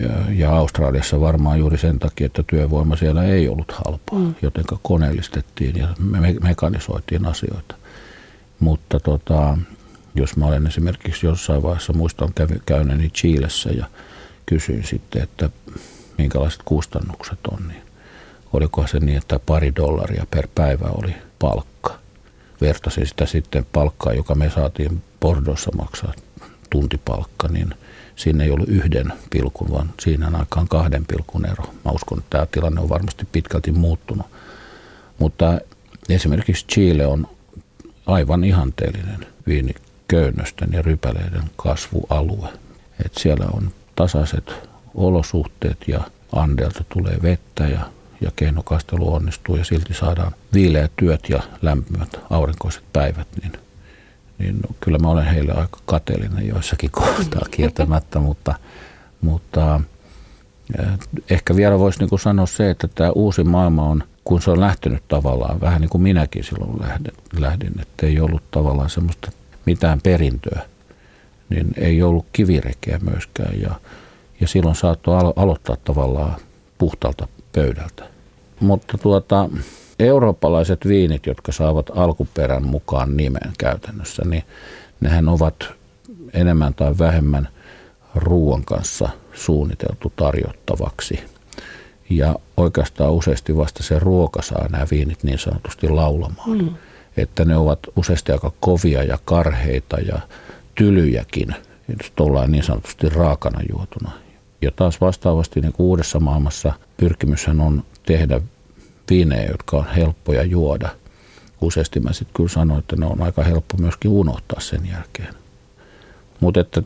Ja, 0.00 0.08
ja 0.28 0.56
Australiassa 0.56 1.20
varmaan 1.20 1.58
juuri 1.58 1.78
sen 1.78 1.98
takia, 1.98 2.26
että 2.26 2.42
työvoima 2.46 2.96
siellä 2.96 3.24
ei 3.24 3.48
ollut 3.48 3.72
halpaa, 3.72 4.18
mm. 4.18 4.34
joten 4.42 4.64
koneellistettiin 4.82 5.76
ja 5.76 5.88
me- 5.98 6.36
mekanisoitiin 6.42 7.26
asioita. 7.26 7.74
Mutta 8.62 9.00
tota, 9.00 9.58
jos 10.14 10.36
mä 10.36 10.46
olen 10.46 10.66
esimerkiksi 10.66 11.26
jossain 11.26 11.62
vaiheessa, 11.62 11.92
muistan 11.92 12.28
käyneeni 12.66 13.10
Chiilessä 13.10 13.70
ja 13.70 13.86
kysyin 14.46 14.84
sitten, 14.84 15.22
että 15.22 15.50
minkälaiset 16.18 16.60
kustannukset 16.64 17.38
on, 17.52 17.68
niin 17.68 17.82
olikohan 18.52 18.88
se 18.88 19.00
niin, 19.00 19.18
että 19.18 19.40
pari 19.46 19.72
dollaria 19.76 20.26
per 20.30 20.48
päivä 20.54 20.88
oli 21.02 21.14
palkka. 21.38 21.98
Vertasin 22.60 23.06
sitä 23.06 23.26
sitten 23.26 23.66
palkkaa, 23.72 24.12
joka 24.12 24.34
me 24.34 24.50
saatiin 24.50 25.02
Bordossa 25.20 25.70
maksaa 25.76 26.12
tuntipalkka, 26.70 27.48
niin 27.48 27.74
siinä 28.16 28.44
ei 28.44 28.50
ollut 28.50 28.68
yhden 28.68 29.12
pilkun, 29.30 29.70
vaan 29.70 29.90
siinä 30.00 30.30
aikaan 30.34 30.68
kahden 30.68 31.06
pilkun 31.06 31.46
ero. 31.46 31.64
Mä 31.84 31.92
uskon, 31.92 32.18
että 32.18 32.30
tämä 32.30 32.46
tilanne 32.46 32.80
on 32.80 32.88
varmasti 32.88 33.28
pitkälti 33.32 33.72
muuttunut. 33.72 34.26
Mutta 35.18 35.60
esimerkiksi 36.08 36.66
Chile 36.66 37.06
on 37.06 37.26
aivan 38.06 38.44
ihanteellinen 38.44 39.26
viiniköynnösten 39.46 40.68
ja 40.72 40.82
rypäleiden 40.82 41.50
kasvualue. 41.56 42.48
Et 43.04 43.12
siellä 43.16 43.46
on 43.52 43.72
tasaiset 43.96 44.68
olosuhteet 44.94 45.78
ja 45.86 46.00
Andelta 46.32 46.84
tulee 46.88 47.18
vettä 47.22 47.66
ja, 47.66 47.80
ja 48.20 48.30
keinokastelu 48.36 49.14
onnistuu 49.14 49.56
ja 49.56 49.64
silti 49.64 49.94
saadaan 49.94 50.32
viileät 50.54 50.92
työt 50.96 51.28
ja 51.28 51.42
lämpimät 51.62 52.20
aurinkoiset 52.30 52.82
päivät, 52.92 53.28
niin, 53.42 53.52
niin 54.38 54.60
kyllä 54.80 54.98
mä 54.98 55.08
olen 55.08 55.26
heille 55.26 55.52
aika 55.52 55.78
kateellinen 55.86 56.48
joissakin 56.48 56.90
kohtaa 57.00 57.46
kieltämättä, 57.50 58.18
mutta, 58.18 58.54
mutta 59.20 59.80
eh, 60.78 60.86
ehkä 61.30 61.56
vielä 61.56 61.78
voisi 61.78 61.98
niin 61.98 62.18
sanoa 62.18 62.46
se, 62.46 62.70
että 62.70 62.88
tämä 62.88 63.10
uusi 63.10 63.44
maailma 63.44 63.82
on 63.82 64.04
kun 64.24 64.42
se 64.42 64.50
on 64.50 64.60
lähtenyt 64.60 65.02
tavallaan, 65.08 65.60
vähän 65.60 65.80
niin 65.80 65.88
kuin 65.88 66.02
minäkin 66.02 66.44
silloin 66.44 66.80
lähdin, 66.80 67.12
lähdin 67.38 67.80
että 67.80 68.06
ei 68.06 68.20
ollut 68.20 68.42
tavallaan 68.50 68.90
semmoista 68.90 69.30
mitään 69.66 70.00
perintöä, 70.02 70.62
niin 71.48 71.66
ei 71.76 72.02
ollut 72.02 72.26
kivirekeä 72.32 72.98
myöskään 72.98 73.60
ja, 73.60 73.70
ja 74.40 74.48
silloin 74.48 74.76
saattoi 74.76 75.18
alo- 75.18 75.32
aloittaa 75.36 75.76
tavallaan 75.76 76.36
puhtalta 76.78 77.28
pöydältä. 77.52 78.04
Mutta 78.60 78.98
tuota, 78.98 79.48
eurooppalaiset 79.98 80.88
viinit, 80.88 81.26
jotka 81.26 81.52
saavat 81.52 81.90
alkuperän 81.94 82.66
mukaan 82.66 83.16
nimen 83.16 83.52
käytännössä, 83.58 84.22
niin 84.24 84.42
nehän 85.00 85.28
ovat 85.28 85.54
enemmän 86.32 86.74
tai 86.74 86.94
vähemmän 86.98 87.48
ruoan 88.14 88.64
kanssa 88.64 89.08
suunniteltu 89.34 90.12
tarjottavaksi– 90.16 91.20
ja 92.10 92.36
oikeastaan 92.56 93.12
useasti 93.12 93.56
vasta 93.56 93.82
se 93.82 93.98
ruoka 93.98 94.42
saa 94.42 94.68
nämä 94.68 94.86
viinit 94.90 95.22
niin 95.22 95.38
sanotusti 95.38 95.88
laulamaan. 95.88 96.58
Mm. 96.58 96.68
Että 97.16 97.44
ne 97.44 97.56
ovat 97.56 97.78
useasti 97.96 98.32
aika 98.32 98.52
kovia 98.60 99.02
ja 99.02 99.18
karheita 99.24 100.00
ja 100.00 100.20
tylyjäkin, 100.74 101.54
jos 101.88 102.12
ollaan 102.20 102.52
niin 102.52 102.64
sanotusti 102.64 103.08
raakana 103.08 103.60
juotuna. 103.72 104.10
Ja 104.62 104.70
taas 104.76 105.00
vastaavasti 105.00 105.60
niin 105.60 105.72
kuin 105.72 105.86
uudessa 105.86 106.20
maailmassa 106.20 106.72
pyrkimyshän 106.96 107.60
on 107.60 107.84
tehdä 108.06 108.40
viinejä, 109.10 109.50
jotka 109.50 109.76
on 109.76 109.86
helppoja 109.96 110.42
juoda. 110.42 110.88
Useasti 111.60 112.00
mä 112.00 112.12
sitten 112.12 112.34
kyllä 112.34 112.48
sanoin, 112.48 112.78
että 112.78 112.96
ne 112.96 113.06
on 113.06 113.22
aika 113.22 113.44
helppo 113.44 113.76
myöskin 113.78 114.10
unohtaa 114.10 114.60
sen 114.60 114.88
jälkeen. 114.92 115.34
Mutta 116.40 116.60
että 116.60 116.82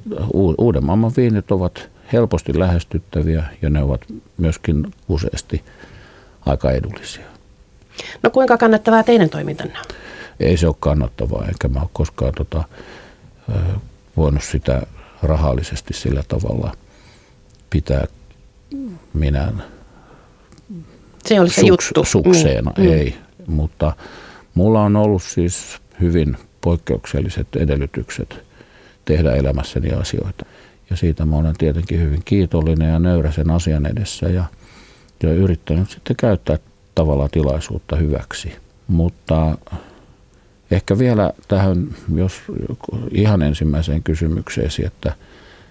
uuden 0.58 0.85
maailman 0.85 1.12
viinit 1.16 1.50
ovat 1.50 1.88
helposti 2.12 2.58
lähestyttäviä 2.58 3.44
ja 3.62 3.70
ne 3.70 3.82
ovat 3.82 4.00
myöskin 4.38 4.94
useasti 5.08 5.64
aika 6.46 6.70
edullisia. 6.70 7.25
No 8.22 8.30
kuinka 8.30 8.58
kannattavaa 8.58 9.02
teidän 9.02 9.30
toimintanne 9.30 9.78
Ei 10.40 10.56
se 10.56 10.66
ole 10.66 10.76
kannattavaa, 10.80 11.46
enkä 11.48 11.68
mä 11.68 11.80
ole 11.80 11.88
koskaan 11.92 12.32
tota, 12.36 12.64
voinut 14.16 14.42
sitä 14.42 14.82
rahallisesti 15.22 15.94
sillä 15.94 16.22
tavalla 16.28 16.76
pitää 17.70 18.04
minään 19.14 19.62
se 21.26 21.40
oli 21.40 21.50
se 21.50 21.60
suks, 21.60 21.86
juttu. 21.86 22.04
sukseena. 22.04 22.72
Mm. 22.78 22.84
Ei, 22.84 23.16
mutta 23.46 23.96
mulla 24.54 24.82
on 24.82 24.96
ollut 24.96 25.22
siis 25.22 25.78
hyvin 26.00 26.36
poikkeukselliset 26.60 27.46
edellytykset 27.56 28.44
tehdä 29.04 29.34
elämässäni 29.34 29.92
asioita. 29.92 30.46
Ja 30.90 30.97
siitä 30.97 31.25
mä 31.25 31.37
olen 31.37 31.55
tietenkin 31.59 32.00
hyvin 32.00 32.23
kiitollinen 32.25 32.93
ja 32.93 32.99
nöyrä 32.99 33.33
sen 33.33 33.50
asian 33.50 33.87
edessä 33.87 34.28
ja, 34.28 34.45
ja 35.23 35.33
yrittänyt 35.33 35.90
sitten 35.90 36.16
käyttää 36.16 36.59
tavallaan 36.95 37.31
tilaisuutta 37.33 37.97
hyväksi. 37.97 38.52
Mutta 38.88 39.59
ehkä 40.71 40.99
vielä 40.99 41.33
tähän, 41.49 41.88
jos 42.14 42.43
ihan 43.11 43.43
ensimmäiseen 43.43 44.02
kysymykseesi, 44.02 44.87
että, 44.87 45.12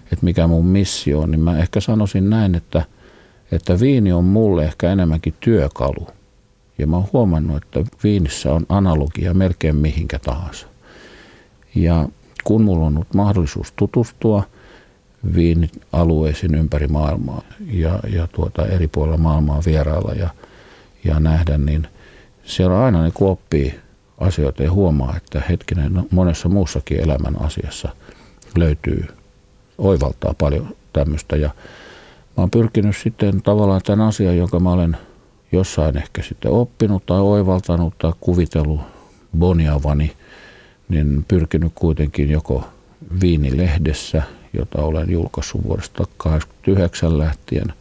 että 0.02 0.24
mikä 0.24 0.46
mun 0.46 0.66
missio 0.66 1.20
on, 1.20 1.30
niin 1.30 1.40
mä 1.40 1.58
ehkä 1.58 1.80
sanoisin 1.80 2.30
näin, 2.30 2.54
että, 2.54 2.82
että 3.52 3.80
viini 3.80 4.12
on 4.12 4.24
mulle 4.24 4.64
ehkä 4.64 4.92
enemmänkin 4.92 5.34
työkalu. 5.40 6.08
Ja 6.78 6.86
mä 6.86 6.96
oon 6.96 7.08
huomannut, 7.12 7.62
että 7.64 7.84
viinissä 8.04 8.52
on 8.52 8.66
analogia 8.68 9.34
melkein 9.34 9.76
mihinkä 9.76 10.18
tahansa. 10.18 10.66
Ja 11.74 12.08
kun 12.44 12.62
mulla 12.62 12.86
on 12.86 12.94
ollut 12.94 13.14
mahdollisuus 13.14 13.72
tutustua– 13.76 14.42
viinialueisiin 15.34 16.54
ympäri 16.54 16.88
maailmaa 16.88 17.42
ja, 17.72 18.00
ja 18.12 18.26
tuota, 18.26 18.66
eri 18.66 18.88
puolilla 18.88 19.16
maailmaa 19.16 19.62
vierailla 19.66 20.12
ja, 20.12 20.30
ja 21.04 21.20
nähdä, 21.20 21.58
niin 21.58 21.88
siellä 22.44 22.84
aina 22.84 23.02
niin 23.02 23.12
oppii 23.20 23.80
asioita 24.18 24.62
ja 24.62 24.72
huomaa, 24.72 25.16
että 25.16 25.42
hetkinen, 25.48 25.94
no 25.94 26.06
monessa 26.10 26.48
muussakin 26.48 27.00
elämän 27.00 27.42
asiassa 27.42 27.88
löytyy 28.56 29.06
oivaltaa 29.78 30.34
paljon 30.38 30.76
tämmöistä. 30.92 31.36
Ja 31.36 31.48
mä 32.36 32.42
oon 32.42 32.50
pyrkinyt 32.50 32.96
sitten 32.96 33.42
tavallaan 33.42 33.80
tämän 33.86 34.06
asian, 34.06 34.36
jonka 34.36 34.60
mä 34.60 34.72
olen 34.72 34.96
jossain 35.52 35.96
ehkä 35.96 36.22
sitten 36.22 36.50
oppinut 36.50 37.06
tai 37.06 37.20
oivaltanut 37.20 37.98
tai 37.98 38.12
kuvitellut 38.20 38.80
boniavani, 39.38 40.12
niin 40.88 41.24
pyrkinyt 41.28 41.72
kuitenkin 41.74 42.30
joko 42.30 42.64
Viinilehdessä, 43.20 44.22
jota 44.56 44.82
olen 44.82 45.10
julkaissut 45.10 45.64
vuodesta 45.64 45.94
1989 45.96 47.18
lähtien, 47.18 47.72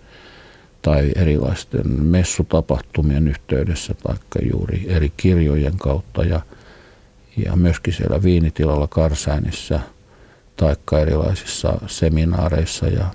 tai 0.81 1.11
erilaisten 1.15 2.03
messutapahtumien 2.03 3.27
yhteydessä, 3.27 3.93
tai 4.03 4.49
juuri 4.51 4.85
eri 4.87 5.13
kirjojen 5.17 5.77
kautta, 5.77 6.23
ja, 6.23 6.41
ja 7.45 7.55
myöskin 7.55 7.93
siellä 7.93 8.23
viinitilalla 8.23 8.87
Karsäinissä, 8.87 9.79
taikka 10.57 10.99
erilaisissa 10.99 11.77
seminaareissa 11.87 12.87
ja 12.87 13.05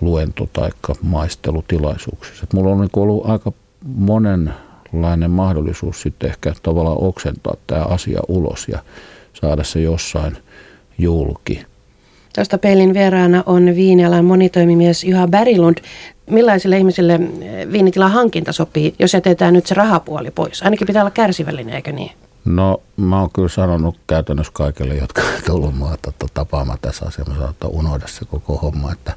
luento- 0.00 0.48
tai 0.52 0.70
maistelutilaisuuksissa. 1.02 2.44
Et 2.44 2.52
mulla 2.52 2.70
on 2.70 2.80
niin 2.80 2.90
ollut 2.96 3.26
aika 3.26 3.52
monenlainen 3.84 5.30
mahdollisuus 5.30 6.02
sitten 6.02 6.30
ehkä 6.30 6.54
tavallaan 6.62 6.98
oksentaa 7.00 7.54
tämä 7.66 7.84
asia 7.84 8.20
ulos 8.28 8.68
ja 8.68 8.78
saada 9.40 9.64
se 9.64 9.80
jossain 9.80 10.36
julki. 10.98 11.66
Tuosta 12.34 12.58
peilin 12.58 12.94
vieraana 12.94 13.42
on 13.46 13.66
viinialan 13.66 14.24
monitoimimies 14.24 15.04
Juha 15.04 15.28
Berilund. 15.28 15.78
Millaisille 16.30 16.78
ihmisille 16.78 17.20
viinitilan 17.72 18.10
hankinta 18.10 18.52
sopii, 18.52 18.94
jos 18.98 19.14
jätetään 19.14 19.54
nyt 19.54 19.66
se 19.66 19.74
rahapuoli 19.74 20.30
pois? 20.30 20.62
Ainakin 20.62 20.86
pitää 20.86 21.02
olla 21.02 21.10
kärsivällinen, 21.10 21.74
eikö 21.74 21.92
niin? 21.92 22.12
No 22.44 22.82
mä 22.96 23.20
oon 23.20 23.30
kyllä 23.32 23.48
sanonut 23.48 23.96
käytännössä 24.06 24.52
kaikille, 24.52 24.94
jotka 24.94 25.22
on 25.22 25.42
tullut 25.46 25.76
mua 25.76 25.96
tapaamaan 26.34 26.78
tässä 26.82 27.06
asiassa, 27.06 27.32
mä 27.32 27.38
sanon, 27.38 27.50
että 27.50 27.66
unohda 27.66 28.06
se 28.06 28.24
koko 28.24 28.56
homma, 28.56 28.92
että 28.92 29.14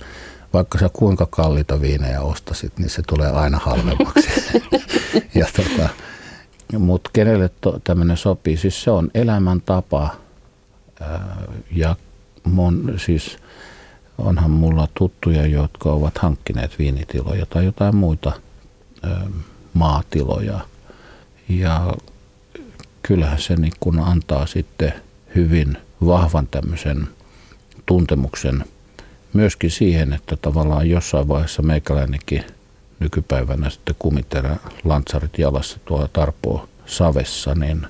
vaikka 0.54 0.80
sä 0.80 0.90
kuinka 0.94 1.28
kalliita 1.30 1.82
viinejä 1.82 2.22
ostasit, 2.22 2.80
niin 2.80 2.90
se 2.90 3.02
tulee 3.08 3.32
aina 3.32 3.58
halvemmaksi. 3.58 4.30
ja 5.40 5.46
tota, 5.56 5.90
mutta 6.80 7.10
kenelle 7.14 7.50
to, 7.62 7.80
tämmöinen 7.84 8.18
sopii? 8.18 8.58
Siis 8.58 8.84
se 8.84 8.92
on 8.92 9.12
elämäntapa 9.14 10.10
ja 11.72 11.96
mon, 12.44 12.94
siis 12.98 13.38
onhan 14.18 14.52
mulla 14.52 14.88
tuttuja, 14.94 15.48
jotka 15.48 15.92
ovat 15.92 16.18
hankkineet 16.18 16.80
viinitiloja 16.80 17.46
tai 17.46 17.66
jotain 17.66 17.96
muita 17.96 18.32
ää, 19.04 19.28
maatiloja. 19.74 20.60
Ja 21.50 21.94
kyllähän 23.04 23.42
se 23.42 23.56
niin 23.56 23.74
kun 23.80 24.00
antaa 24.00 24.46
sitten 24.46 24.94
hyvin 25.36 25.78
vahvan 26.06 26.48
tämmöisen 26.48 27.08
tuntemuksen 27.86 28.64
myöskin 29.34 29.72
siihen, 29.72 30.14
että 30.14 30.36
tavallaan 30.36 30.90
jossain 30.90 31.28
vaiheessa 31.28 31.62
meikäläinenkin 31.62 32.44
nykypäivänä 33.00 33.70
sitten 33.70 33.96
kumiterä 34.00 34.56
lantsarit 34.84 35.38
jalassa 35.38 35.80
tuolla 35.86 36.08
Tarpoo 36.08 36.70
savessa, 36.86 37.56
niin 37.56 37.88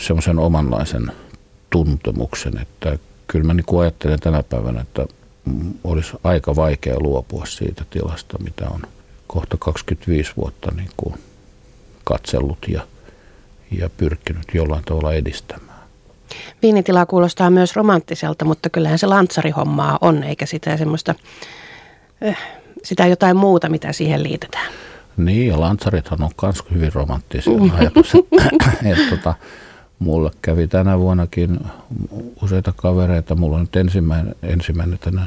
semmoisen 0.00 0.38
omanlaisen 0.38 1.12
tuntemuksen, 1.72 2.58
että 2.58 2.98
kyllä 3.26 3.44
mä 3.44 3.54
niin 3.54 3.80
ajattelen 3.80 4.20
tänä 4.20 4.42
päivänä, 4.42 4.80
että 4.80 5.06
olisi 5.84 6.12
aika 6.24 6.56
vaikea 6.56 7.00
luopua 7.00 7.46
siitä 7.46 7.84
tilasta, 7.90 8.38
mitä 8.38 8.68
on 8.68 8.82
kohta 9.26 9.56
25 9.56 10.32
vuotta 10.36 10.70
niin 10.76 10.90
kuin 10.96 11.14
katsellut 12.04 12.58
ja 12.68 12.86
ja 13.80 13.90
pyrkinyt 13.96 14.46
jollain 14.54 14.84
tavalla 14.84 15.14
edistämään. 15.14 15.82
Viinitila 16.62 17.06
kuulostaa 17.06 17.50
myös 17.50 17.76
romanttiselta, 17.76 18.44
mutta 18.44 18.70
kyllähän 18.70 18.98
se 18.98 19.06
lantsarihommaa 19.06 19.98
on, 20.00 20.24
eikä 20.24 20.46
sitä 20.46 20.76
semmoista, 20.76 21.14
äh, 22.28 22.38
sitä 22.84 23.06
jotain 23.06 23.36
muuta, 23.36 23.68
mitä 23.68 23.92
siihen 23.92 24.22
liitetään. 24.22 24.72
Niin, 25.16 25.48
ja 25.48 25.60
lantsarithan 25.60 26.22
on 26.22 26.30
myös 26.42 26.62
hyvin 26.74 26.92
romanttisia 26.92 27.52
ajatus. 27.78 28.12
että, 28.92 29.10
tota, 29.10 29.34
mulla 30.02 30.30
kävi 30.42 30.68
tänä 30.68 30.98
vuonnakin 30.98 31.60
useita 32.42 32.72
kavereita. 32.76 33.34
Mulla 33.34 33.56
on 33.56 33.62
nyt 33.62 33.76
ensimmäinen, 33.76 34.34
ensimmäinen 34.42 34.98
tänä 34.98 35.26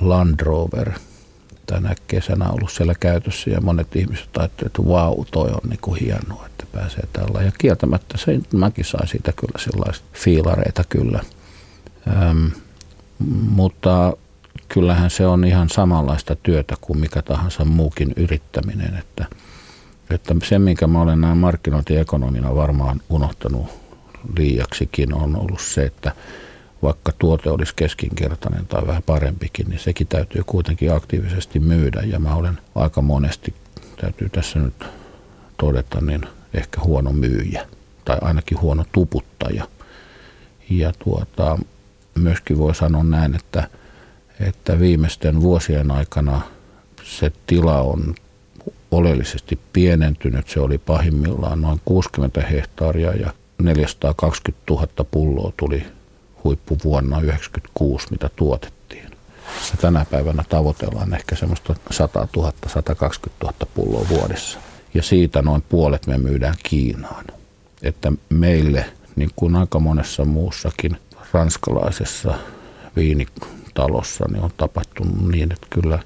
Land 0.00 0.40
Rover 0.40 0.92
tänä 1.66 1.94
kesänä 2.08 2.48
ollut 2.48 2.70
siellä 2.70 2.94
käytössä 3.00 3.50
ja 3.50 3.60
monet 3.60 3.96
ihmiset 3.96 4.36
ajattelevat, 4.36 4.66
että 4.66 4.88
vau, 4.88 5.24
toi 5.24 5.48
on 5.50 5.70
niin 5.70 5.78
kuin 5.80 6.00
hienoa 6.00 6.46
pääsee 6.76 7.04
tällä. 7.12 7.42
Ja 7.42 7.52
kieltämättä 7.58 8.18
se, 8.18 8.40
mäkin 8.54 8.84
sain 8.84 9.08
siitä 9.08 9.32
kyllä 9.32 9.58
sellaista 9.58 10.04
fiilareita 10.12 10.84
kyllä. 10.88 11.20
Ähm, 12.08 12.46
mutta 13.50 14.16
kyllähän 14.68 15.10
se 15.10 15.26
on 15.26 15.44
ihan 15.44 15.68
samanlaista 15.68 16.36
työtä 16.36 16.74
kuin 16.80 16.98
mikä 16.98 17.22
tahansa 17.22 17.64
muukin 17.64 18.12
yrittäminen. 18.16 18.94
Että, 18.98 19.26
että 20.10 20.34
se, 20.48 20.58
minkä 20.58 20.86
mä 20.86 21.00
olen 21.00 21.20
näin 21.20 21.38
markkinointiekonomina 21.38 22.54
varmaan 22.54 23.00
unohtanut 23.10 23.85
liiaksikin, 24.38 25.14
on 25.14 25.36
ollut 25.36 25.60
se, 25.60 25.84
että 25.84 26.12
vaikka 26.82 27.12
tuote 27.18 27.50
olisi 27.50 27.72
keskinkertainen 27.76 28.66
tai 28.66 28.86
vähän 28.86 29.02
parempikin, 29.02 29.68
niin 29.68 29.78
sekin 29.78 30.06
täytyy 30.06 30.42
kuitenkin 30.46 30.92
aktiivisesti 30.92 31.60
myydä. 31.60 32.00
Ja 32.00 32.18
mä 32.18 32.34
olen 32.34 32.58
aika 32.74 33.02
monesti, 33.02 33.54
täytyy 34.00 34.28
tässä 34.28 34.58
nyt 34.58 34.84
todeta, 35.56 36.00
niin 36.00 36.20
ehkä 36.54 36.80
huono 36.80 37.12
myyjä 37.12 37.66
tai 38.04 38.18
ainakin 38.20 38.60
huono 38.60 38.84
tuputtaja. 38.92 39.68
Ja 40.70 40.92
tuota, 40.98 41.58
myöskin 42.14 42.58
voi 42.58 42.74
sanoa 42.74 43.04
näin, 43.04 43.34
että, 43.34 43.68
että 44.40 44.80
viimeisten 44.80 45.40
vuosien 45.40 45.90
aikana 45.90 46.40
se 47.04 47.32
tila 47.46 47.80
on 47.80 48.14
oleellisesti 48.90 49.58
pienentynyt. 49.72 50.48
Se 50.48 50.60
oli 50.60 50.78
pahimmillaan 50.78 51.60
noin 51.60 51.80
60 51.84 52.40
hehtaaria 52.40 53.12
ja 53.12 53.32
420 53.62 54.62
000 54.70 54.88
pulloa 55.10 55.52
tuli 55.56 55.86
huippuvuonna 56.44 57.16
1996, 57.16 58.06
mitä 58.10 58.30
tuotettiin. 58.36 59.10
Ja 59.70 59.76
tänä 59.80 60.06
päivänä 60.10 60.44
tavoitellaan 60.48 61.14
ehkä 61.14 61.36
semmoista 61.36 61.74
100 61.90 62.28
000, 62.36 62.52
120 62.66 63.46
000 63.46 63.56
pulloa 63.74 64.08
vuodessa 64.08 64.58
ja 64.94 65.02
siitä 65.02 65.42
noin 65.42 65.62
puolet 65.68 66.06
me 66.06 66.18
myydään 66.18 66.54
Kiinaan. 66.62 67.24
Että 67.82 68.12
meille, 68.28 68.84
niin 69.16 69.30
kuin 69.36 69.56
aika 69.56 69.78
monessa 69.78 70.24
muussakin 70.24 70.96
ranskalaisessa 71.32 72.34
viinitalossa, 72.96 74.24
niin 74.32 74.44
on 74.44 74.50
tapahtunut 74.56 75.28
niin, 75.28 75.52
että 75.52 75.66
kyllä 75.70 75.98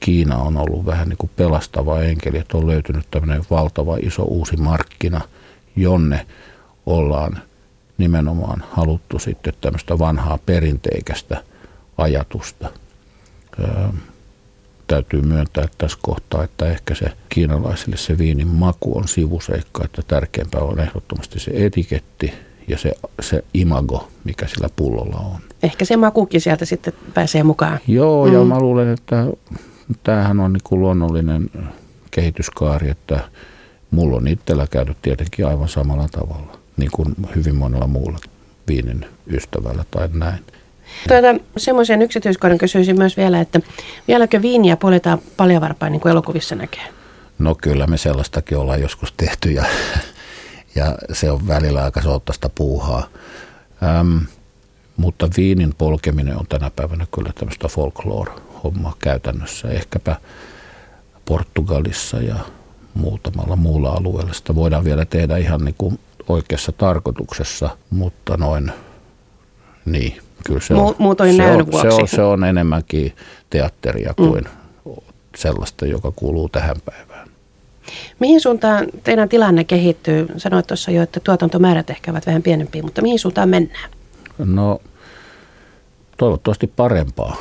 Kiina 0.00 0.36
on 0.36 0.56
ollut 0.56 0.86
vähän 0.86 1.08
niin 1.08 1.16
kuin 1.16 1.30
pelastava 1.36 2.00
enkeli, 2.00 2.38
että 2.38 2.56
on 2.56 2.66
löytynyt 2.66 3.06
tämmöinen 3.10 3.44
valtava 3.50 3.96
iso 3.96 4.22
uusi 4.22 4.56
markkina, 4.56 5.20
jonne 5.76 6.26
ollaan 6.86 7.38
nimenomaan 7.98 8.64
haluttu 8.70 9.18
sitten 9.18 9.54
tämmöistä 9.60 9.98
vanhaa 9.98 10.38
perinteikästä 10.46 11.44
ajatusta 11.98 12.70
täytyy 14.86 15.22
myöntää 15.22 15.68
tässä 15.78 15.98
kohtaa, 16.02 16.44
että 16.44 16.66
ehkä 16.66 16.94
se 16.94 17.06
kiinalaisille 17.28 17.96
se 17.96 18.18
viinin 18.18 18.48
maku 18.48 18.98
on 18.98 19.08
sivuseikka, 19.08 19.84
että 19.84 20.02
tärkeämpää 20.06 20.60
on 20.60 20.80
ehdottomasti 20.80 21.38
se 21.38 21.50
etiketti 21.54 22.32
ja 22.68 22.78
se, 22.78 22.92
se 23.20 23.44
imago, 23.54 24.08
mikä 24.24 24.46
sillä 24.46 24.68
pullolla 24.76 25.16
on. 25.16 25.40
Ehkä 25.62 25.84
se 25.84 25.96
makukin 25.96 26.40
sieltä 26.40 26.64
sitten 26.64 26.92
pääsee 27.14 27.42
mukaan. 27.42 27.78
Joo, 27.88 28.26
ja 28.26 28.40
mm. 28.40 28.46
mä 28.46 28.60
luulen, 28.60 28.88
että 28.88 29.26
tämähän 30.02 30.40
on 30.40 30.52
niin 30.52 30.60
kuin 30.64 30.80
luonnollinen 30.80 31.50
kehityskaari, 32.10 32.90
että 32.90 33.20
mulla 33.90 34.16
on 34.16 34.28
itsellä 34.28 34.66
käynyt 34.70 34.96
tietenkin 35.02 35.46
aivan 35.46 35.68
samalla 35.68 36.08
tavalla, 36.08 36.58
niin 36.76 36.90
kuin 36.92 37.14
hyvin 37.36 37.56
monella 37.56 37.86
muulla 37.86 38.18
viinin 38.68 39.06
ystävällä 39.26 39.84
tai 39.90 40.08
näin. 40.12 40.38
Tuota, 41.08 41.44
semmoisen 41.56 42.02
yksityiskohdan 42.02 42.58
kysyisin 42.58 42.98
myös 42.98 43.16
vielä, 43.16 43.40
että 43.40 43.60
vieläkö 44.08 44.42
viiniä 44.42 44.76
poljetaan 44.76 45.18
paljavarpain 45.36 45.92
niin 45.92 46.00
kuin 46.00 46.10
elokuvissa 46.10 46.54
näkee? 46.54 46.88
No 47.38 47.54
kyllä 47.54 47.86
me 47.86 47.96
sellaistakin 47.96 48.58
ollaan 48.58 48.80
joskus 48.80 49.12
tehty 49.16 49.50
ja, 49.50 49.64
ja 50.74 50.98
se 51.12 51.30
on 51.30 51.48
välillä 51.48 51.84
aika 51.84 52.02
soottaista 52.02 52.50
puuhaa. 52.54 53.08
Ähm, 53.82 54.16
mutta 54.96 55.28
viinin 55.36 55.74
polkeminen 55.78 56.38
on 56.38 56.46
tänä 56.46 56.70
päivänä 56.76 57.06
kyllä 57.14 57.32
tämmöistä 57.34 57.68
folklore-hommaa 57.68 58.96
käytännössä. 58.98 59.68
Ehkäpä 59.68 60.16
Portugalissa 61.24 62.20
ja 62.20 62.36
muutamalla 62.94 63.56
muulla 63.56 63.90
alueella. 63.90 64.32
Sitä 64.32 64.54
voidaan 64.54 64.84
vielä 64.84 65.04
tehdä 65.04 65.36
ihan 65.36 65.64
niin 65.64 65.74
kuin 65.78 65.98
oikeassa 66.28 66.72
tarkoituksessa, 66.72 67.70
mutta 67.90 68.36
noin 68.36 68.72
niin, 69.84 70.18
kyllä 70.46 70.60
se 70.60 70.74
on, 70.74 70.94
Muutoin 70.98 71.36
se, 71.36 71.50
on, 71.50 71.66
se, 71.80 71.88
on, 71.88 72.08
se 72.08 72.22
on 72.22 72.44
enemmänkin 72.44 73.12
teatteria 73.50 74.14
mm. 74.18 74.26
kuin 74.26 74.44
mm. 74.84 74.92
sellaista, 75.36 75.86
joka 75.86 76.12
kuuluu 76.16 76.48
tähän 76.48 76.76
päivään. 76.84 77.28
Mihin 78.18 78.40
suuntaan 78.40 78.86
teidän 79.04 79.28
tilanne 79.28 79.64
kehittyy? 79.64 80.28
Sanoit 80.36 80.66
tuossa 80.66 80.90
jo, 80.90 81.02
että 81.02 81.20
tuotantomäärät 81.20 81.90
ehkä 81.90 82.10
ovat 82.10 82.26
vähän 82.26 82.42
pienempiä, 82.42 82.82
mutta 82.82 83.02
mihin 83.02 83.18
suuntaan 83.18 83.48
mennään? 83.48 83.90
No 84.38 84.80
toivottavasti 86.16 86.66
parempaa. 86.66 87.36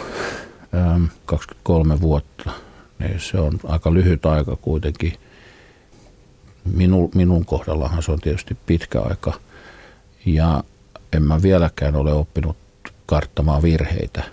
23 1.25 2.01
vuotta, 2.01 2.51
niin 2.99 3.19
se 3.19 3.37
on 3.37 3.59
aika 3.63 3.93
lyhyt 3.93 4.25
aika 4.25 4.55
kuitenkin. 4.55 5.13
Minun, 6.65 7.09
minun 7.15 7.45
kohdallahan 7.45 8.03
se 8.03 8.11
on 8.11 8.19
tietysti 8.19 8.57
pitkä 8.65 9.01
aika. 9.01 9.33
Ja 10.25 10.63
en 11.13 11.23
mä 11.23 11.41
vieläkään 11.41 11.95
ole 11.95 12.13
oppinut 12.13 12.57
karttamaan 13.05 13.61
virheitä. 13.61 14.23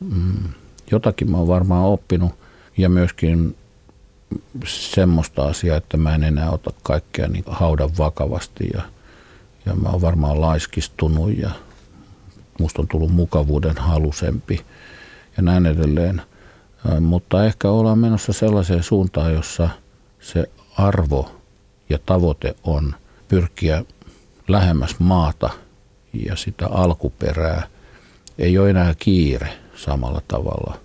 Mm, 0.00 0.48
jotakin 0.90 1.30
mä 1.30 1.36
oon 1.36 1.48
varmaan 1.48 1.84
oppinut 1.84 2.32
ja 2.76 2.88
myöskin 2.88 3.56
semmoista 4.66 5.44
asiaa, 5.44 5.76
että 5.76 5.96
mä 5.96 6.14
en 6.14 6.24
enää 6.24 6.50
ota 6.50 6.70
kaikkea 6.82 7.28
niin 7.28 7.44
haudan 7.46 7.90
vakavasti 7.98 8.68
ja, 8.74 8.82
ja 9.66 9.74
mä 9.74 9.88
oon 9.88 10.00
varmaan 10.00 10.40
laiskistunut 10.40 11.38
ja 11.38 11.50
musta 12.60 12.82
on 12.82 12.88
tullut 12.88 13.12
mukavuuden 13.12 13.76
halusempi 13.76 14.64
ja 15.36 15.42
näin 15.42 15.66
edelleen. 15.66 16.22
Mutta 17.00 17.44
ehkä 17.44 17.70
ollaan 17.70 17.98
menossa 17.98 18.32
sellaiseen 18.32 18.82
suuntaan, 18.82 19.34
jossa 19.34 19.68
se 20.20 20.50
arvo 20.76 21.39
ja 21.90 21.98
tavoite 22.06 22.54
on 22.64 22.94
pyrkiä 23.28 23.84
lähemmäs 24.48 24.96
maata 24.98 25.50
ja 26.12 26.36
sitä 26.36 26.66
alkuperää. 26.66 27.66
Ei 28.38 28.58
ole 28.58 28.70
enää 28.70 28.94
kiire 28.98 29.58
samalla 29.76 30.22
tavalla 30.28 30.78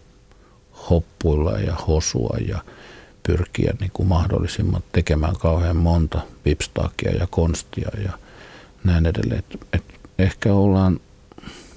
hoppuilla 0.90 1.60
ja 1.60 1.76
hosua 1.88 2.38
ja 2.48 2.60
pyrkiä 3.24 3.74
niin 3.80 3.92
kuin 3.94 4.08
mahdollisimman 4.08 4.84
tekemään 4.92 5.36
kauhean 5.36 5.78
monta 5.78 6.22
pipstaakia 6.44 7.12
ja 7.12 7.28
konstia 7.28 7.90
ja 8.04 8.12
näin 8.84 9.06
edelleen. 9.06 9.40
Et, 9.40 9.60
et 9.74 9.84
ehkä 10.20 10.54
ollaan 10.54 11.00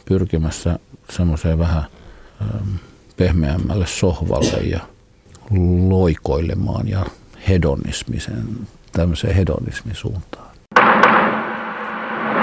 pyrkimässä 0.04 0.78
semmoiseen 1.10 1.58
vähän 1.58 1.84
ähm, 2.42 2.74
pehmeämmälle 3.16 3.86
sohvalle 3.86 4.60
ja 4.60 4.80
loikoilemaan 5.88 6.88
ja 6.88 7.06
hedonismisen, 7.48 8.68
tämmöiseen 8.92 9.35
hedonismin 9.35 9.94
suuntaan. 9.94 10.48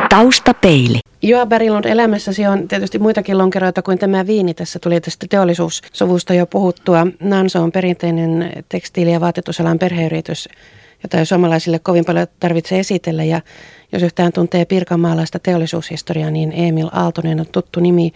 Taustapeili. 0.09 0.99
Joa 1.21 1.45
Berilund, 1.45 1.85
elämässäsi 1.85 2.47
on 2.47 2.67
tietysti 2.67 2.99
muitakin 2.99 3.37
lonkeroita 3.37 3.81
kuin 3.81 3.99
tämä 3.99 4.27
viini. 4.27 4.53
Tässä 4.53 4.79
tuli 4.79 5.01
tästä 5.01 5.25
teollisuussovusta 5.29 6.33
jo 6.33 6.45
puhuttua. 6.45 7.07
Nanso 7.19 7.63
on 7.63 7.71
perinteinen 7.71 8.51
tekstiili- 8.69 9.11
ja 9.11 9.21
vaatetusalan 9.21 9.79
perheyritys, 9.79 10.49
jota 11.03 11.17
ei 11.17 11.25
suomalaisille 11.25 11.79
kovin 11.79 12.05
paljon 12.05 12.27
tarvitse 12.39 12.79
esitellä. 12.79 13.23
Ja 13.23 13.41
jos 13.91 14.03
yhtään 14.03 14.33
tuntee 14.33 14.65
pirkanmaalaista 14.65 15.39
teollisuushistoriaa, 15.39 16.31
niin 16.31 16.51
Emil 16.51 16.89
Aaltonen 16.91 17.39
on 17.39 17.47
tuttu 17.51 17.79
nimi 17.79 18.13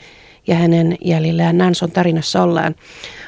ja 0.48 0.56
hänen 0.56 0.98
jäljillään 1.02 1.58
Nanson 1.58 1.92
tarinassa 1.92 2.44
ollaan. 2.44 2.76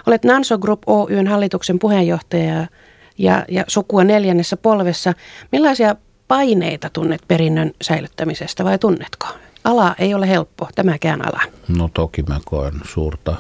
Olet 0.06 0.24
Nanso 0.24 0.58
Group 0.58 0.82
Oyn 0.88 1.28
hallituksen 1.28 1.80
puheenjohtaja 1.80 2.68
ja, 3.18 3.46
ja 3.50 3.64
sukua 3.68 4.04
neljännessä 4.04 4.58
polvessa. 4.58 5.14
Millaisia 5.52 5.96
paineita 6.28 6.90
tunnet 6.90 7.22
perinnön 7.28 7.72
säilyttämisestä 7.82 8.64
vai 8.64 8.80
tunnetko? 8.80 9.28
Ala 9.64 9.96
ei 10.00 10.14
ole 10.14 10.30
helppo, 10.30 10.70
tämäkään 10.76 11.28
ala. 11.28 11.42
No 11.68 11.90
toki 11.94 12.24
mä 12.24 12.40
koen 12.46 12.74
suurta 12.84 13.36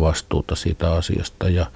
vastuuta 0.00 0.54
siitä 0.54 0.92
asiasta 0.92 1.48
ja, 1.48 1.66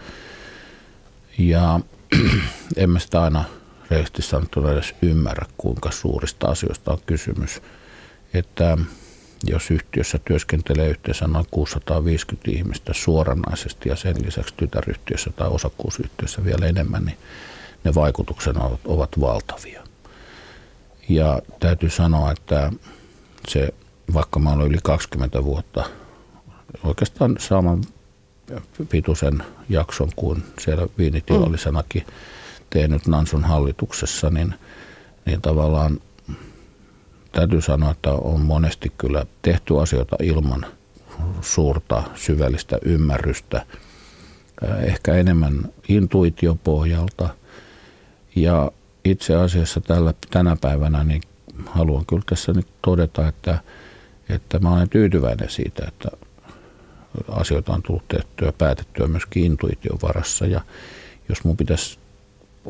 ja 1.39 1.81
en 2.77 2.91
mä 2.91 2.99
sitä 2.99 3.23
aina 3.23 3.45
rehellisesti 3.91 4.23
sanottuna 4.23 4.73
edes 4.73 4.95
ymmärrä, 5.03 5.47
kuinka 5.57 5.91
suurista 5.91 6.49
asioista 6.49 6.93
on 6.93 6.99
kysymys. 7.07 7.63
Että 8.35 8.79
jos 9.49 9.71
yhtiössä 9.71 10.19
työskentelee 10.25 10.89
yhteensä 10.89 11.27
noin 11.27 11.47
650 11.51 12.51
ihmistä 12.51 12.93
suoranaisesti 12.95 13.89
ja 13.89 13.97
sen 13.97 14.27
lisäksi 14.27 14.55
tytäryhtiössä 14.57 15.31
tai 15.31 15.49
osakkuusyhtiössä 15.49 16.45
vielä 16.45 16.67
enemmän, 16.67 17.05
niin 17.05 17.19
ne 17.85 17.95
vaikutukset 17.95 18.57
ovat, 18.57 18.81
ovat 18.85 19.21
valtavia. 19.21 19.83
Ja 21.09 21.43
täytyy 21.61 21.91
sanoa, 21.91 22.33
että 22.33 22.73
se, 23.49 23.75
vaikka 24.15 24.41
mä 24.41 24.53
olen 24.53 24.67
yli 24.67 24.79
20 24.83 25.45
vuotta 25.45 25.85
oikeastaan 26.85 27.37
saman 27.39 27.85
pituisen 28.89 29.43
jakson 29.69 30.11
kuin 30.17 30.45
siellä 30.59 30.87
viinitilallisenakin 30.99 32.07
tehnyt 32.71 33.07
Nanson 33.07 33.45
hallituksessa, 33.45 34.31
niin, 34.31 34.55
niin 35.27 35.43
tavallaan 35.43 36.01
täytyy 37.37 37.63
sanoa, 37.63 37.91
että 37.91 38.13
on 38.13 38.41
monesti 38.41 38.93
kyllä 38.99 39.27
tehty 39.43 39.81
asioita 39.81 40.17
ilman 40.23 40.67
suurta 41.41 42.03
syvällistä 42.15 42.79
ymmärrystä, 42.83 43.67
ehkä 44.83 45.15
enemmän 45.15 45.73
intuitiopohjalta. 45.89 47.29
Ja 48.37 48.73
itse 49.05 49.35
asiassa 49.35 49.81
tällä, 49.81 50.15
tänä 50.31 50.57
päivänä 50.61 51.05
niin 51.05 51.23
haluan 51.67 52.07
kyllä 52.07 52.23
tässä 52.27 52.53
nyt 52.53 52.67
todeta, 52.83 53.29
että, 53.29 53.59
että 54.29 54.59
mä 54.59 54.73
olen 54.73 54.89
tyytyväinen 54.89 55.51
siitä, 55.51 55.85
että 55.89 56.09
asioita 57.29 57.73
on 57.73 57.83
tullut 57.83 58.09
tehtyä, 58.09 58.53
päätettyä 58.59 59.07
myöskin 59.07 59.45
intuition 59.45 59.99
varassa. 60.03 60.47
Ja 60.47 60.61
jos 61.29 61.45
mun 61.45 61.57
pitäisi 61.57 61.99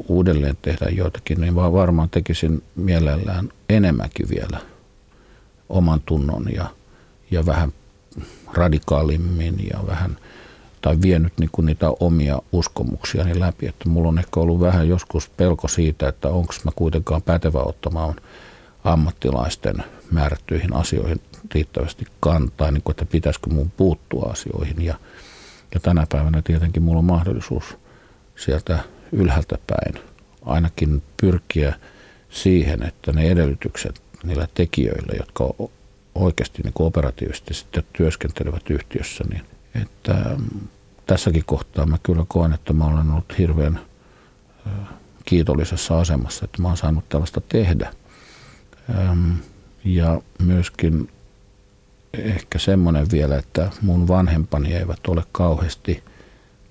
uudelleen 0.09 0.57
tehdä 0.63 0.87
joitakin, 0.91 1.41
niin 1.41 1.55
vaan 1.55 1.73
varmaan 1.73 2.11
tekisin 2.11 2.63
mielellään 2.77 3.49
enemmänkin 3.69 4.29
vielä 4.29 4.61
oman 5.69 6.01
tunnon 6.07 6.47
ja, 6.55 6.71
ja 7.31 7.47
vähän 7.47 7.73
radikaalimmin 8.55 9.69
ja 9.73 9.87
vähän 9.87 10.17
tai 10.83 10.99
vienyt 11.03 11.33
niin 11.39 11.51
kuin 11.53 11.67
niitä 11.67 11.91
omia 12.01 12.43
uskomuksiani 12.53 13.41
läpi. 13.41 13.67
Että 13.67 13.89
mulla 13.89 14.09
on 14.09 14.19
ehkä 14.19 14.41
ollut 14.41 14.61
vähän 14.61 14.89
joskus 14.89 15.29
pelko 15.29 15.69
siitä, 15.69 16.09
että 16.09 16.29
onko 16.29 16.55
mä 16.65 16.71
kuitenkaan 16.77 17.23
pätevä 17.23 17.59
ottamaan 17.59 18.15
ammattilaisten 18.85 19.77
määrättyihin 20.11 20.77
asioihin 20.77 21.21
riittävästi 21.55 22.07
kantaa, 22.21 22.71
niin 22.71 22.83
kuin, 22.83 22.93
että 22.93 23.05
pitäisikö 23.05 23.51
mun 23.51 23.71
puuttua 23.77 24.31
asioihin. 24.31 24.83
Ja, 24.85 24.95
ja 25.75 25.81
tänä 25.81 26.07
päivänä 26.13 26.43
tietenkin 26.43 26.83
mulla 26.83 26.99
on 26.99 27.05
mahdollisuus 27.05 27.65
sieltä 28.37 28.79
ylhäältä 29.17 29.59
päin 29.67 30.05
ainakin 30.45 31.03
pyrkiä 31.21 31.75
siihen, 32.31 32.83
että 32.83 33.13
ne 33.13 33.31
edellytykset 33.31 34.03
niillä 34.25 34.49
tekijöillä, 34.55 35.13
jotka 35.19 35.55
oikeasti 36.15 36.63
niin 36.63 36.73
operatiivisesti 36.79 37.55
sitten 37.55 37.85
työskentelevät 37.93 38.71
yhtiössä, 38.71 39.25
niin 39.31 39.43
että 39.83 40.15
mm, 40.39 40.61
tässäkin 41.07 41.45
kohtaa 41.45 41.87
mä 41.87 41.99
kyllä 42.03 42.25
koen, 42.29 42.53
että 42.53 42.73
mä 42.73 42.85
olen 42.85 43.11
ollut 43.11 43.39
hirveän 43.39 43.81
kiitollisessa 45.25 46.01
asemassa, 46.01 46.45
että 46.45 46.63
mä 46.63 46.69
oon 46.69 46.77
saanut 46.77 47.09
tällaista 47.09 47.41
tehdä. 47.41 47.93
Ja 49.85 50.21
myöskin 50.39 51.11
ehkä 52.13 52.59
semmoinen 52.59 53.07
vielä, 53.13 53.37
että 53.37 53.71
mun 53.83 54.09
vanhempani 54.09 54.75
eivät 54.75 55.07
ole 55.09 55.23
kauheasti 55.33 56.05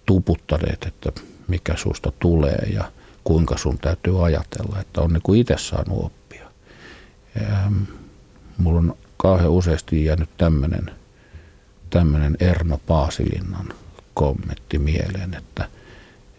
tuputtaneet, 0.05 0.85
että 0.85 1.21
mikä 1.47 1.75
susta 1.75 2.11
tulee 2.19 2.69
ja 2.73 2.91
kuinka 3.23 3.57
sun 3.57 3.77
täytyy 3.77 4.25
ajatella, 4.25 4.79
että 4.79 5.01
on 5.01 5.13
niin 5.13 5.39
itse 5.39 5.55
saanut 5.57 6.05
oppia. 6.05 6.45
Mulla 8.57 8.79
on 8.79 8.97
kauhean 9.17 9.51
useasti 9.51 10.05
jäänyt 10.05 10.29
tämmöinen 10.37 10.91
tämmöinen 11.89 12.37
Erno 12.39 12.81
Paasilinnan 12.87 13.73
kommentti 14.13 14.79
mieleen, 14.79 15.33
että, 15.33 15.69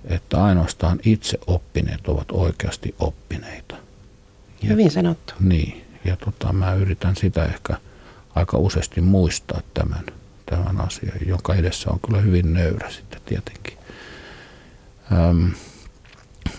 että 0.04 0.44
ainoastaan 0.44 0.98
itse 1.04 1.38
oppineet 1.46 2.08
ovat 2.08 2.32
oikeasti 2.32 2.94
oppineita. 2.98 3.76
Ja, 4.62 4.68
Hyvin 4.68 4.90
sanottu. 4.90 5.34
Niin, 5.40 5.84
ja 6.04 6.16
tota, 6.16 6.52
mä 6.52 6.74
yritän 6.74 7.16
sitä 7.16 7.44
ehkä 7.44 7.76
aika 8.34 8.58
useasti 8.58 9.00
muistaa 9.00 9.60
tämän, 9.74 10.04
tämän 10.46 10.80
asian, 10.80 11.18
jonka 11.26 11.54
edessä 11.54 11.90
on 11.90 12.00
kyllä 12.06 12.20
hyvin 12.20 12.54
nöyrä 12.54 12.90
sitten 12.90 13.20
tietenkin. 13.26 13.75
Öm, 15.12 15.50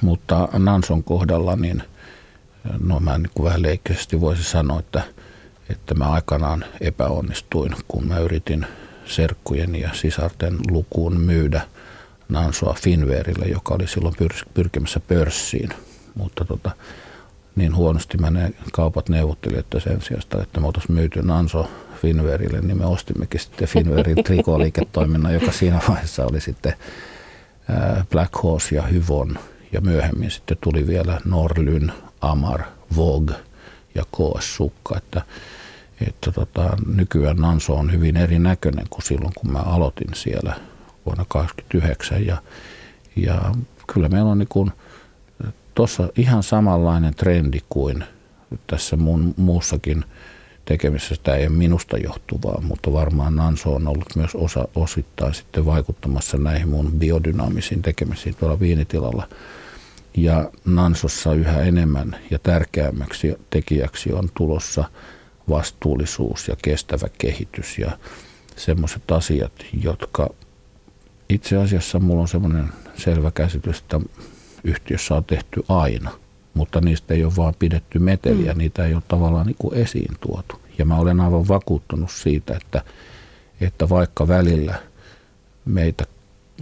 mutta 0.01 0.49
Nanson 0.53 1.03
kohdalla, 1.03 1.55
niin 1.55 1.83
no 2.79 2.99
mä 2.99 3.17
niin 3.17 3.31
kuin 3.33 3.45
vähän 3.45 3.61
leikkisesti 3.61 4.21
voisin 4.21 4.45
sanoa, 4.45 4.79
että, 4.79 5.01
että 5.69 5.95
mä 5.95 6.05
aikanaan 6.05 6.65
epäonnistuin, 6.81 7.75
kun 7.87 8.07
mä 8.07 8.19
yritin 8.19 8.65
serkkujen 9.05 9.75
ja 9.75 9.89
sisarten 9.93 10.57
lukuun 10.71 11.19
myydä 11.19 11.61
Nansoa 12.29 12.75
Finverille, 12.81 13.45
joka 13.45 13.73
oli 13.73 13.87
silloin 13.87 14.15
pyr- 14.15 14.47
pyrkimässä 14.53 14.99
pörssiin. 14.99 15.69
Mutta 16.15 16.45
tota, 16.45 16.71
niin 17.55 17.75
huonosti 17.75 18.17
mä 18.17 18.29
ne 18.29 18.51
kaupat 18.73 19.09
neuvotteli, 19.09 19.57
että 19.57 19.79
sen 19.79 20.01
sijasta, 20.01 20.41
että 20.41 20.59
me 20.59 20.67
oltaisiin 20.67 20.95
myyty 20.95 21.21
Nanso 21.21 21.69
Finverille, 22.01 22.61
niin 22.61 22.77
me 22.77 22.85
ostimmekin 22.85 23.39
sitten 23.39 23.67
Finverin 23.67 24.23
trikoliiketoiminnan, 24.23 25.33
joka 25.33 25.51
siinä 25.51 25.79
vaiheessa 25.89 26.25
oli 26.25 26.41
sitten 26.41 26.73
Black 28.11 28.43
Horse 28.43 28.75
ja 28.75 28.81
Hyvon. 28.81 29.39
Ja 29.71 29.81
myöhemmin 29.81 30.31
sitten 30.31 30.57
tuli 30.61 30.87
vielä 30.87 31.21
Norlyn, 31.25 31.91
Amar, 32.21 32.61
Vogue 32.95 33.35
ja 33.95 34.03
KS 34.03 34.55
Sukka. 34.55 34.97
Että, 34.97 35.21
että 36.07 36.31
tota, 36.31 36.77
nykyään 36.95 37.37
Nanso 37.37 37.73
on 37.73 37.91
hyvin 37.91 38.17
erinäköinen 38.17 38.85
kuin 38.89 39.03
silloin, 39.03 39.33
kun 39.35 39.51
mä 39.51 39.59
aloitin 39.59 40.15
siellä 40.15 40.55
vuonna 41.05 41.25
1989. 41.33 42.25
Ja, 42.25 42.37
ja 43.15 43.55
kyllä 43.93 44.09
meillä 44.09 44.31
on 44.31 44.39
niin 44.39 44.71
tuossa 45.75 46.09
ihan 46.17 46.43
samanlainen 46.43 47.15
trendi 47.15 47.59
kuin 47.69 48.03
tässä 48.67 48.97
mun 48.97 49.33
muussakin 49.37 50.05
tekemisessä. 50.67 51.15
Tämä 51.23 51.37
ei 51.37 51.47
ole 51.47 51.55
minusta 51.55 51.97
johtuvaa, 51.97 52.61
mutta 52.61 52.93
varmaan 52.93 53.35
Nanso 53.35 53.75
on 53.75 53.87
ollut 53.87 54.15
myös 54.15 54.35
osa, 54.35 54.67
osittain 54.75 55.33
sitten 55.33 55.65
vaikuttamassa 55.65 56.37
näihin 56.37 56.69
mun 56.69 56.91
biodynaamisiin 56.91 57.81
tekemisiin 57.81 58.35
tuolla 58.35 58.59
viinitilalla. 58.59 59.27
Ja 60.17 60.51
Nansossa 60.65 61.33
yhä 61.33 61.61
enemmän 61.61 62.15
ja 62.31 62.39
tärkeämmäksi 62.39 63.35
tekijäksi 63.49 64.13
on 64.13 64.29
tulossa– 64.33 64.83
vastuullisuus 65.49 66.47
ja 66.47 66.55
kestävä 66.61 67.07
kehitys 67.17 67.77
ja 67.77 67.91
semmoiset 68.55 69.11
asiat, 69.11 69.51
jotka 69.81 70.29
itse 71.29 71.57
asiassa 71.57 71.99
mulla 71.99 72.21
on 72.21 72.27
semmoinen 72.27 72.69
selvä 72.95 73.31
käsitys, 73.31 73.79
että 73.79 73.99
yhtiössä 74.63 75.15
on 75.15 75.23
tehty 75.23 75.63
aina, 75.69 76.11
mutta 76.57 76.81
niistä 76.81 77.13
ei 77.13 77.23
ole 77.23 77.35
vaan 77.37 77.53
pidetty 77.59 77.99
meteliä, 77.99 78.53
mm. 78.53 78.57
niitä 78.57 78.85
ei 78.85 78.93
ole 78.93 79.03
tavallaan 79.07 79.45
niin 79.45 79.55
kuin 79.59 79.77
esiin 79.77 80.15
tuotu. 80.19 80.55
Ja 80.77 80.85
mä 80.85 80.97
olen 80.97 81.19
aivan 81.19 81.47
vakuuttunut 81.47 82.11
siitä, 82.11 82.57
että, 82.57 82.81
että 83.61 83.89
vaikka 83.89 84.27
välillä 84.27 84.75
meitä 85.65 86.03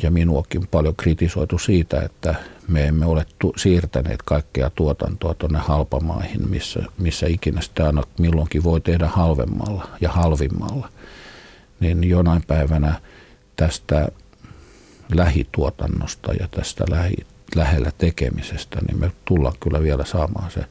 ja 0.03 0.11
minuakin 0.11 0.67
paljon 0.67 0.95
kritisoitu 0.95 1.57
siitä, 1.57 2.01
että 2.01 2.35
me 2.67 2.85
emme 2.85 3.05
ole 3.05 3.25
tu- 3.39 3.53
siirtäneet 3.57 4.21
kaikkea 4.21 4.69
tuotantoa 4.69 5.33
tuonne 5.33 5.59
halpamaihin, 5.59 6.49
missä, 6.49 6.79
missä 6.97 7.27
ikinä 7.27 7.61
sitä 7.61 7.85
aina 7.85 8.03
milloinkin 8.19 8.63
voi 8.63 8.81
tehdä 8.81 9.07
halvemmalla 9.07 9.87
ja 10.01 10.11
halvimmalla. 10.11 10.89
Niin 11.79 12.03
jonain 12.03 12.43
päivänä 12.47 13.01
tästä 13.55 14.07
lähituotannosta 15.15 16.33
ja 16.33 16.47
tästä 16.51 16.83
lähi, 16.89 17.15
lähellä 17.55 17.91
tekemisestä, 17.97 18.79
niin 18.87 18.99
me 18.99 19.11
tullaan 19.25 19.55
kyllä 19.59 19.83
vielä 19.83 20.05
saamaan 20.05 20.51
se, 20.51 20.65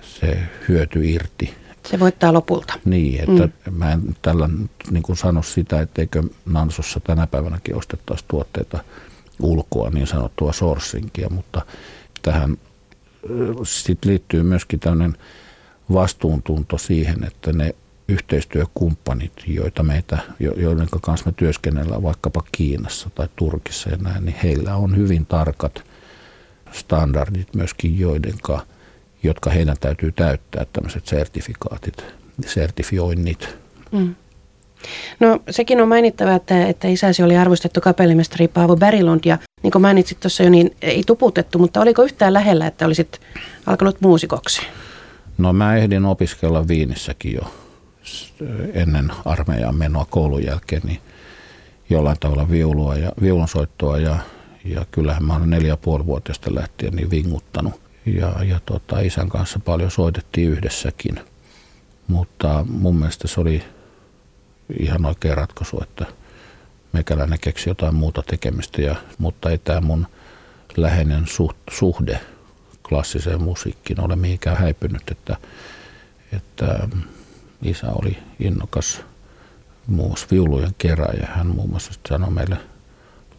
se 0.00 0.38
hyöty 0.68 1.08
irti 1.08 1.54
se 1.88 2.00
voittaa 2.00 2.32
lopulta. 2.32 2.74
Niin, 2.84 3.20
että 3.20 3.70
mm. 3.70 3.76
mä 3.76 3.92
en 3.92 4.02
tällä 4.22 4.48
niin 4.90 5.02
kuin 5.02 5.16
sano 5.16 5.42
sitä, 5.42 5.80
etteikö 5.80 6.22
Nansossa 6.46 7.00
tänä 7.00 7.26
päivänäkin 7.26 7.76
ostettaisi 7.76 8.24
tuotteita 8.28 8.84
ulkoa, 9.40 9.90
niin 9.90 10.06
sanottua 10.06 10.52
sourcingia, 10.52 11.28
mutta 11.30 11.62
tähän 12.22 12.58
sit 13.62 14.04
liittyy 14.04 14.42
myöskin 14.42 14.80
tämmöinen 14.80 15.16
vastuuntunto 15.92 16.78
siihen, 16.78 17.24
että 17.24 17.52
ne 17.52 17.74
yhteistyökumppanit, 18.08 19.32
joita 19.46 19.82
meitä, 19.82 20.18
joiden 20.56 20.88
kanssa 21.00 21.26
me 21.26 21.32
työskennellään 21.36 22.02
vaikkapa 22.02 22.42
Kiinassa 22.52 23.10
tai 23.14 23.28
Turkissa 23.36 23.90
ja 23.90 23.96
näin, 23.96 24.24
niin 24.24 24.36
heillä 24.42 24.76
on 24.76 24.96
hyvin 24.96 25.26
tarkat 25.26 25.84
standardit 26.72 27.54
myöskin, 27.54 27.98
joidenka– 27.98 28.60
jotka 29.24 29.50
heidän 29.50 29.76
täytyy 29.80 30.12
täyttää, 30.12 30.66
tämmöiset 30.72 31.06
sertifikaatit, 31.06 32.04
sertifioinnit. 32.46 33.48
Mm. 33.92 34.14
No 35.20 35.40
sekin 35.50 35.80
on 35.80 35.88
mainittava, 35.88 36.34
että, 36.34 36.66
että 36.66 36.88
isäsi 36.88 37.22
oli 37.22 37.36
arvostettu 37.36 37.80
kapellimestari 37.80 38.48
Paavo 38.48 38.76
Berilund 38.76 39.20
ja 39.24 39.38
niin 39.62 39.70
kuin 39.70 39.82
mainitsit 39.82 40.20
tuossa 40.20 40.42
jo, 40.42 40.50
niin 40.50 40.76
ei 40.82 41.02
tuputettu, 41.06 41.58
mutta 41.58 41.80
oliko 41.80 42.02
yhtään 42.02 42.32
lähellä, 42.32 42.66
että 42.66 42.86
olisit 42.86 43.20
alkanut 43.66 44.00
muusikoksi? 44.00 44.62
No 45.38 45.52
mä 45.52 45.76
ehdin 45.76 46.04
opiskella 46.04 46.68
Viinissäkin 46.68 47.34
jo 47.34 47.54
ennen 48.72 49.12
armeijan 49.24 49.76
menoa 49.76 50.04
koulun 50.04 50.44
jälkeen, 50.44 50.82
niin 50.84 51.00
jollain 51.90 52.16
tavalla 52.20 52.50
viulua 52.50 52.94
ja 52.94 53.12
viulunsoittoa 53.20 53.98
ja, 53.98 54.16
ja 54.64 54.86
kyllähän 54.90 55.24
mä 55.24 55.36
olen 55.36 55.50
neljä 55.50 55.76
puoli 55.76 56.04
lähtien 56.48 56.96
niin 56.96 57.10
vinguttanut 57.10 57.80
ja, 58.06 58.44
ja 58.44 58.60
tota, 58.66 59.00
isän 59.00 59.28
kanssa 59.28 59.58
paljon 59.58 59.90
soitettiin 59.90 60.50
yhdessäkin. 60.50 61.20
Mutta 62.08 62.66
mun 62.68 62.96
mielestä 62.96 63.28
se 63.28 63.40
oli 63.40 63.62
ihan 64.80 65.06
oikea 65.06 65.34
ratkaisu, 65.34 65.82
että 65.82 66.06
meikäläinen 66.92 67.40
keksi 67.40 67.70
jotain 67.70 67.94
muuta 67.94 68.22
tekemistä, 68.22 68.82
ja, 68.82 68.96
mutta 69.18 69.50
ei 69.50 69.58
tämä 69.58 69.80
mun 69.80 70.06
läheinen 70.76 71.26
suht, 71.26 71.56
suhde 71.70 72.20
klassiseen 72.88 73.42
musiikkiin 73.42 74.00
ole 74.00 74.16
mihinkään 74.16 74.56
häipynyt, 74.56 75.10
että, 75.10 75.36
että 76.32 76.88
isä 77.64 77.86
oli 78.02 78.18
innokas 78.40 79.02
muun 79.86 80.08
muassa 80.08 80.26
viulujen 80.30 80.74
kerääjä. 80.78 81.28
Hän 81.34 81.46
muun 81.46 81.70
muassa 81.70 81.92
sanoi 82.08 82.30
meille 82.30 82.56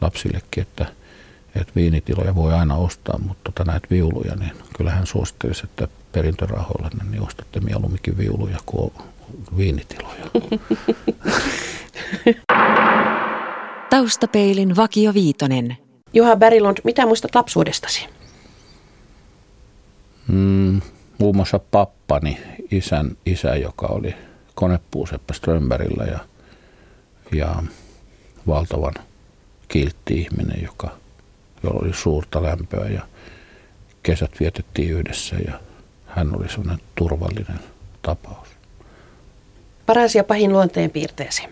lapsillekin, 0.02 0.62
että– 0.62 0.86
että 1.56 1.74
viinitiloja 1.76 2.36
voi 2.36 2.54
aina 2.54 2.76
ostaa, 2.76 3.20
mutta 3.20 3.42
tota 3.44 3.72
näitä 3.72 3.88
viuluja, 3.90 4.36
niin 4.36 4.52
kyllähän 4.78 5.08
suosittelisi, 5.08 5.62
että 5.64 5.88
perintörahoilla 6.12 6.90
niin 7.12 7.22
ostatte 7.22 7.60
mieluumminkin 7.60 8.18
viuluja 8.18 8.58
kuin 8.66 8.94
viinitiloja. 9.58 10.26
Taustapeilin 13.90 14.76
Vakio 14.76 15.14
Viitonen. 15.14 15.78
Juha 16.14 16.36
Berilund, 16.36 16.78
mitä 16.84 17.06
muistat 17.06 17.36
lapsuudestasi? 17.36 18.08
Mm, 20.28 20.82
muun 21.18 21.36
muassa 21.36 21.60
pappani, 21.60 22.38
isän 22.72 23.18
isä, 23.26 23.56
joka 23.56 23.88
oli 23.88 24.16
konepuuseppä 24.56 25.34
Strömberillä 25.34 26.04
ja, 26.04 26.20
ja 27.32 27.64
valtavan 28.48 28.94
kiltti 29.68 30.14
ihminen, 30.14 30.64
joka– 30.64 30.90
jolla 31.66 31.80
oli 31.84 31.94
suurta 31.94 32.44
lämpöä 32.44 32.90
ja 32.90 33.02
kesät 34.04 34.32
vietettiin 34.40 34.92
yhdessä 34.92 35.36
ja 35.36 35.60
hän 36.08 36.36
oli 36.36 36.50
sellainen 36.50 36.86
turvallinen 36.96 37.60
tapaus. 38.02 38.48
Paras 39.86 40.16
ja 40.16 40.24
pahin 40.24 40.54
luonteen 40.54 40.92
piirteesi? 40.92 41.44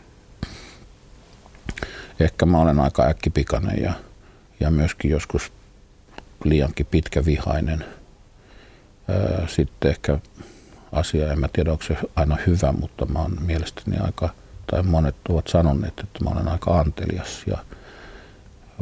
Ehkä 2.20 2.46
mä 2.46 2.62
olen 2.62 2.80
aika 2.80 3.04
äkkipikainen 3.04 3.84
ja, 3.84 3.94
ja 4.60 4.72
myöskin 4.72 5.12
joskus 5.12 5.52
liiankin 6.44 6.86
pitkä 6.86 7.26
vihainen. 7.26 7.86
Sitten 9.48 9.92
ehkä 9.92 10.20
asia, 10.92 11.32
en 11.32 11.40
mä 11.40 11.48
tiedä 11.54 11.72
onko 11.72 11.84
se 11.84 11.98
aina 12.16 12.38
hyvä, 12.48 12.72
mutta 12.72 13.06
mä 13.06 13.20
oon 13.20 13.38
mielestäni 13.42 13.98
aika, 13.98 14.30
tai 14.68 14.84
monet 14.84 15.16
ovat 15.30 15.48
sanoneet, 15.48 16.00
että 16.00 16.24
mä 16.24 16.30
olen 16.30 16.48
aika 16.48 16.80
antelias 16.80 17.44
ja– 17.48 17.58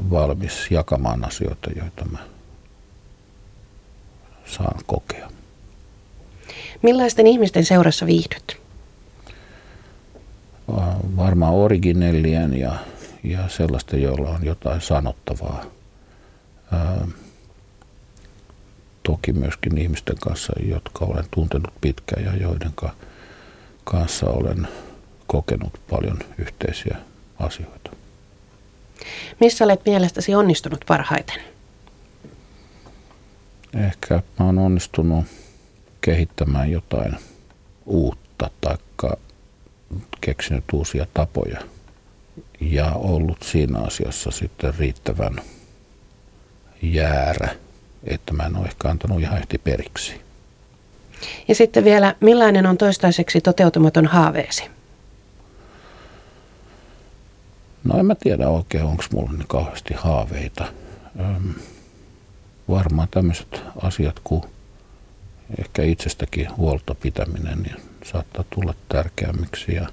valmis 0.09 0.71
jakamaan 0.71 1.25
asioita, 1.25 1.71
joita 1.75 2.05
mä 2.05 2.19
saan 4.45 4.79
kokea. 4.85 5.29
Millaisten 6.81 7.27
ihmisten 7.27 7.65
seurassa 7.65 8.05
viihdyt? 8.05 8.57
Varmaan 11.17 11.53
originellien 11.53 12.59
ja, 12.59 12.75
ja 13.23 13.49
sellaisten, 13.49 14.01
joilla 14.01 14.29
on 14.29 14.45
jotain 14.45 14.81
sanottavaa. 14.81 15.65
Ää, 16.71 17.07
toki 19.03 19.33
myöskin 19.33 19.77
ihmisten 19.77 20.15
kanssa, 20.19 20.53
jotka 20.65 21.05
olen 21.05 21.25
tuntenut 21.31 21.73
pitkään 21.81 22.25
ja 22.25 22.35
joiden 22.35 22.71
kanssa 23.83 24.25
olen 24.29 24.67
kokenut 25.27 25.81
paljon 25.89 26.19
yhteisiä 26.37 26.97
asioita. 27.39 27.91
Missä 29.39 29.65
olet 29.65 29.81
mielestäsi 29.85 30.35
onnistunut 30.35 30.85
parhaiten? 30.87 31.41
Ehkä 33.85 34.21
mä 34.39 34.45
oon 34.45 34.57
onnistunut 34.57 35.25
kehittämään 36.01 36.71
jotain 36.71 37.15
uutta 37.85 38.49
tai 38.61 38.77
keksinyt 40.21 40.63
uusia 40.73 41.07
tapoja 41.13 41.59
ja 42.61 42.91
ollut 42.91 43.43
siinä 43.43 43.79
asiassa 43.79 44.31
sitten 44.31 44.73
riittävän 44.79 45.41
jäärä, 46.81 47.49
että 48.03 48.33
mä 48.33 48.43
en 48.43 48.55
ole 48.55 48.65
ehkä 48.65 48.89
antanut 48.89 49.21
ihan 49.21 49.37
ehti 49.37 49.57
periksi. 49.57 50.21
Ja 51.47 51.55
sitten 51.55 51.83
vielä, 51.83 52.15
millainen 52.19 52.65
on 52.65 52.77
toistaiseksi 52.77 53.41
toteutumaton 53.41 54.05
haaveesi? 54.05 54.63
No 57.83 57.99
en 57.99 58.05
mä 58.05 58.15
tiedä 58.15 58.49
oikein, 58.49 58.83
onko 58.83 59.03
mulla 59.13 59.31
niin 59.31 59.47
kauheasti 59.47 59.93
haaveita. 59.97 60.65
Öm, 61.19 61.53
varmaan 62.69 63.07
tämmöiset 63.11 63.61
asiat 63.81 64.15
kuin 64.23 64.43
ehkä 65.59 65.83
itsestäkin 65.83 66.57
huolta 66.57 66.95
pitäminen 66.95 67.61
niin 67.63 67.75
saattaa 68.11 68.43
tulla 68.49 68.73
tärkeämmiksi 68.89 69.75
ja, 69.75 69.87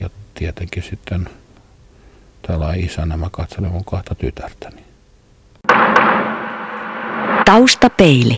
ja 0.00 0.10
tietenkin 0.34 0.82
sitten 0.82 1.28
täällä 2.46 2.74
isänä 2.74 3.16
mä 3.16 3.28
katselen 3.30 3.72
mun 3.72 3.84
kahta 3.84 4.14
tytärtäni. 4.14 4.81
Taustapeili. 7.44 8.36